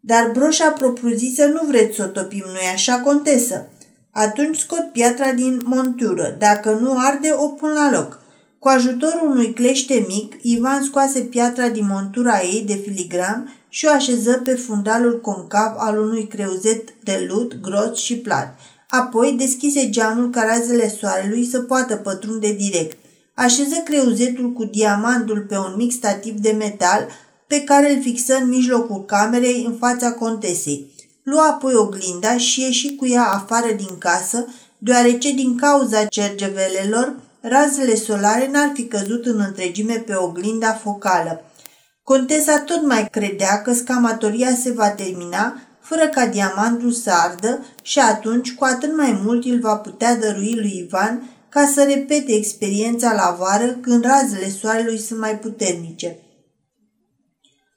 Dar 0.00 0.30
broșa 0.32 0.70
propriu-zisă 0.70 1.46
nu 1.46 1.66
vreți 1.66 1.96
să 1.96 2.02
o 2.02 2.06
topim, 2.06 2.44
nu-i 2.46 2.72
așa, 2.72 2.98
contesă? 2.98 3.68
Atunci 4.10 4.56
scot 4.56 4.92
piatra 4.92 5.32
din 5.32 5.60
montură. 5.64 6.36
Dacă 6.38 6.78
nu 6.80 6.94
arde, 6.98 7.34
o 7.36 7.46
pun 7.46 7.72
la 7.72 7.90
loc. 7.90 8.20
Cu 8.58 8.68
ajutorul 8.68 9.30
unui 9.30 9.52
clește 9.52 10.04
mic, 10.08 10.34
Ivan 10.42 10.82
scoase 10.82 11.20
piatra 11.20 11.68
din 11.68 11.86
montura 11.88 12.40
ei 12.40 12.64
de 12.66 12.74
filigram 12.74 13.54
și 13.68 13.86
o 13.86 13.90
așeză 13.90 14.40
pe 14.44 14.54
fundalul 14.54 15.20
concav 15.20 15.74
al 15.76 15.98
unui 15.98 16.26
creuzet 16.26 16.94
de 17.04 17.26
lut 17.28 17.60
gros 17.60 17.98
și 17.98 18.16
plat. 18.16 18.58
Apoi 18.88 19.34
deschise 19.38 19.90
geamul 19.90 20.30
ca 20.30 20.42
razele 20.42 20.88
soarelui 20.88 21.44
să 21.44 21.60
poată 21.60 21.96
pătrunde 21.96 22.52
direct. 22.52 22.98
Așeză 23.40 23.74
creuzetul 23.84 24.52
cu 24.52 24.64
diamantul 24.64 25.46
pe 25.48 25.56
un 25.56 25.74
mic 25.76 25.92
stativ 25.92 26.34
de 26.34 26.50
metal 26.50 27.06
pe 27.46 27.60
care 27.60 27.92
îl 27.92 28.02
fixă 28.02 28.34
în 28.34 28.48
mijlocul 28.48 29.04
camerei 29.04 29.64
în 29.66 29.76
fața 29.78 30.12
contesei. 30.12 30.92
Lua 31.22 31.48
apoi 31.48 31.74
oglinda 31.74 32.36
și 32.36 32.60
ieși 32.60 32.94
cu 32.94 33.06
ea 33.06 33.24
afară 33.24 33.72
din 33.76 33.98
casă, 33.98 34.46
deoarece 34.78 35.32
din 35.32 35.56
cauza 35.56 36.04
cergevelelor, 36.04 37.14
razele 37.40 37.94
solare 37.94 38.48
n-ar 38.52 38.70
fi 38.74 38.86
căzut 38.86 39.26
în 39.26 39.40
întregime 39.46 39.94
pe 39.94 40.14
oglinda 40.14 40.72
focală. 40.72 41.44
Contesa 42.02 42.58
tot 42.58 42.86
mai 42.86 43.08
credea 43.10 43.62
că 43.62 43.72
scamatoria 43.72 44.54
se 44.54 44.72
va 44.72 44.88
termina 44.88 45.60
fără 45.80 46.08
ca 46.08 46.26
diamantul 46.26 46.92
să 46.92 47.10
ardă 47.10 47.66
și 47.82 47.98
atunci 47.98 48.54
cu 48.54 48.64
atât 48.64 48.96
mai 48.96 49.20
mult 49.24 49.44
îl 49.44 49.60
va 49.60 49.76
putea 49.76 50.16
dărui 50.16 50.54
lui 50.54 50.84
Ivan 50.86 51.22
ca 51.50 51.70
să 51.74 51.82
repete 51.82 52.32
experiența 52.32 53.12
la 53.12 53.36
vară 53.38 53.78
când 53.80 54.04
razele 54.04 54.48
soarelui 54.48 54.98
sunt 54.98 55.18
mai 55.18 55.38
puternice. 55.38 56.16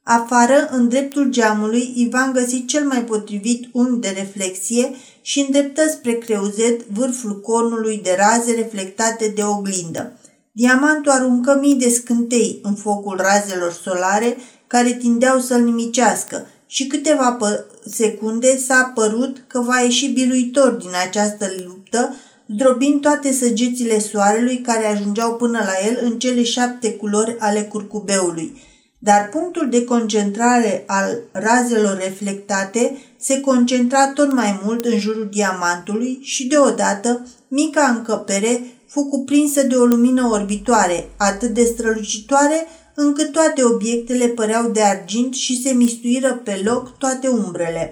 Afară, 0.04 0.68
în 0.72 0.88
dreptul 0.90 1.30
geamului, 1.30 1.94
Ivan 1.96 2.32
găsi 2.32 2.66
cel 2.66 2.86
mai 2.86 3.04
potrivit 3.04 3.70
unghi 3.72 4.00
de 4.00 4.14
reflexie 4.18 4.96
și 5.22 5.40
îndreptă 5.40 5.90
spre 5.90 6.14
creuzet 6.14 6.88
vârful 6.88 7.40
cornului 7.42 8.00
de 8.04 8.16
raze 8.18 8.54
reflectate 8.56 9.32
de 9.36 9.44
oglindă. 9.44 10.20
Diamantul 10.52 11.12
aruncă 11.12 11.58
mii 11.62 11.76
de 11.76 11.90
scântei 11.90 12.60
în 12.64 12.76
focul 12.76 13.18
razelor 13.18 13.72
solare 13.72 14.38
care 14.68 14.94
tindeau 14.94 15.40
să-l 15.40 15.62
nimicească 15.62 16.48
și 16.66 16.88
câteva 16.88 17.38
secunde 17.86 18.58
s-a 18.58 18.92
părut 18.96 19.44
că 19.48 19.60
va 19.60 19.80
ieși 19.80 20.08
biruitor 20.08 20.72
din 20.72 20.92
această 21.08 21.46
luptă, 21.66 22.16
zdrobind 22.48 23.02
toate 23.02 23.32
săgețile 23.32 24.00
soarelui 24.00 24.58
care 24.58 24.86
ajungeau 24.86 25.36
până 25.36 25.58
la 25.58 25.88
el 25.88 26.00
în 26.02 26.20
cele 26.20 26.44
șapte 26.44 26.94
culori 26.94 27.36
ale 27.40 27.62
curcubeului. 27.62 28.62
Dar 29.00 29.30
punctul 29.30 29.70
de 29.70 29.84
concentrare 29.84 30.84
al 30.88 31.20
razelor 31.32 31.98
reflectate 31.98 32.98
se 33.20 33.40
concentra 33.40 34.08
tot 34.08 34.34
mai 34.34 34.60
mult 34.64 34.86
în 34.86 35.00
jurul 35.00 35.28
diamantului 35.32 36.20
și 36.22 36.48
deodată 36.48 37.28
mica 37.48 37.94
încăpere 37.98 38.62
fu 38.88 39.06
cuprinsă 39.10 39.64
de 39.64 39.76
o 39.76 39.86
lumină 39.86 40.30
orbitoare, 40.32 41.10
atât 41.18 41.50
de 41.50 41.64
strălucitoare 41.64 42.68
încât 42.96 43.32
toate 43.32 43.64
obiectele 43.64 44.28
păreau 44.28 44.70
de 44.70 44.82
argint 44.82 45.34
și 45.34 45.62
se 45.62 45.72
mistuiră 45.72 46.42
pe 46.44 46.62
loc 46.64 46.98
toate 46.98 47.28
umbrele. 47.28 47.92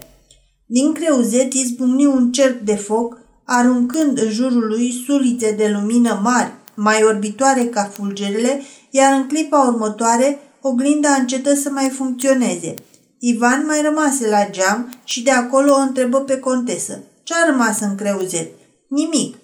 Din 0.65 0.93
creuzet 0.93 1.53
izbucni 1.53 2.05
un 2.05 2.31
cerc 2.31 2.59
de 2.59 2.75
foc, 2.75 3.20
aruncând 3.45 4.17
în 4.17 4.29
jurul 4.29 4.67
lui 4.67 5.03
sulițe 5.05 5.51
de 5.51 5.69
lumină 5.79 6.19
mari, 6.23 6.53
mai 6.73 7.03
orbitoare 7.03 7.63
ca 7.63 7.83
fulgerele, 7.83 8.61
iar 8.89 9.13
în 9.13 9.27
clipa 9.27 9.59
următoare 9.67 10.39
oglinda 10.61 11.09
încetă 11.09 11.55
să 11.55 11.69
mai 11.69 11.89
funcționeze. 11.89 12.73
Ivan 13.19 13.65
mai 13.65 13.81
rămase 13.81 14.29
la 14.29 14.49
geam 14.49 14.93
și 15.03 15.23
de 15.23 15.31
acolo 15.31 15.73
o 15.73 15.79
întrebă 15.79 16.19
pe 16.19 16.39
contesă. 16.39 16.99
Ce-a 17.23 17.45
rămas 17.49 17.79
în 17.79 17.95
creuzet? 17.95 18.51
Nimic. 18.87 19.35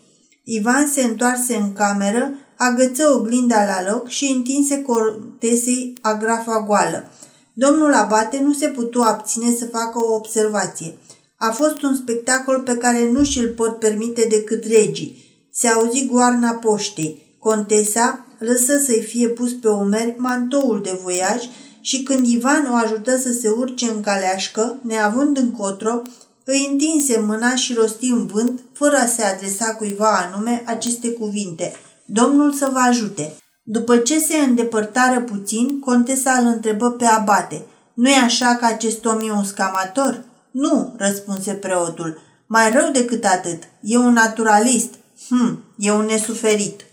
Ivan 0.43 0.87
se 0.87 1.01
întoarse 1.01 1.55
în 1.55 1.73
cameră, 1.73 2.31
agăță 2.57 3.13
oglinda 3.15 3.65
la 3.65 3.91
loc 3.91 4.07
și 4.07 4.33
întinse 4.35 4.81
contesei 4.81 5.93
agrafa 6.01 6.63
goală. 6.67 7.11
Domnul 7.53 7.93
Abate 7.93 8.39
nu 8.39 8.53
se 8.53 8.67
putu 8.67 9.01
abține 9.01 9.51
să 9.51 9.65
facă 9.65 10.05
o 10.05 10.15
observație. 10.15 10.97
A 11.39 11.49
fost 11.49 11.81
un 11.81 11.95
spectacol 11.95 12.59
pe 12.59 12.77
care 12.77 13.11
nu 13.11 13.23
și-l 13.23 13.49
pot 13.49 13.79
permite 13.79 14.27
decât 14.29 14.63
regii. 14.65 15.25
Se 15.51 15.67
auzi 15.67 16.07
goarna 16.11 16.51
poștei. 16.51 17.35
Contesa 17.39 18.25
lăsă 18.39 18.77
să-i 18.85 19.01
fie 19.01 19.27
pus 19.27 19.53
pe 19.53 19.67
umeri 19.67 20.15
mantoul 20.17 20.81
de 20.83 20.99
voiaj 21.03 21.43
și 21.81 22.03
când 22.03 22.27
Ivan 22.27 22.67
o 22.71 22.75
ajută 22.75 23.17
să 23.17 23.31
se 23.31 23.49
urce 23.49 23.85
în 23.85 24.01
caleașcă, 24.01 24.79
neavând 24.81 25.37
încotro, 25.37 26.01
îi 26.43 26.67
întinse 26.71 27.19
mâna 27.19 27.55
și 27.55 27.73
rosti 27.73 28.09
în 28.09 28.25
vânt, 28.25 28.59
fără 28.73 28.95
a 28.95 29.05
se 29.05 29.23
adresa 29.23 29.65
cuiva 29.65 30.09
anume 30.09 30.63
aceste 30.65 31.11
cuvinte. 31.11 31.73
Domnul 32.05 32.51
să 32.53 32.69
vă 32.71 32.79
ajute. 32.79 33.35
După 33.63 33.97
ce 33.97 34.19
se 34.19 34.37
îndepărtară 34.37 35.21
puțin, 35.21 35.79
contesa 35.79 36.31
îl 36.31 36.45
întrebă 36.45 36.91
pe 36.91 37.05
abate. 37.05 37.65
Nu-i 37.93 38.21
așa 38.23 38.55
că 38.55 38.65
acest 38.65 39.05
om 39.05 39.19
e 39.27 39.31
un 39.31 39.43
scamator? 39.43 40.23
Nu, 40.57 40.93
răspunse 40.97 41.53
preotul. 41.53 42.19
Mai 42.45 42.71
rău 42.71 42.91
decât 42.91 43.25
atât. 43.25 43.63
E 43.81 43.97
un 43.97 44.13
naturalist. 44.13 44.93
Hm, 45.29 45.63
e 45.77 45.91
un 45.91 46.05
nesuferit. 46.05 46.85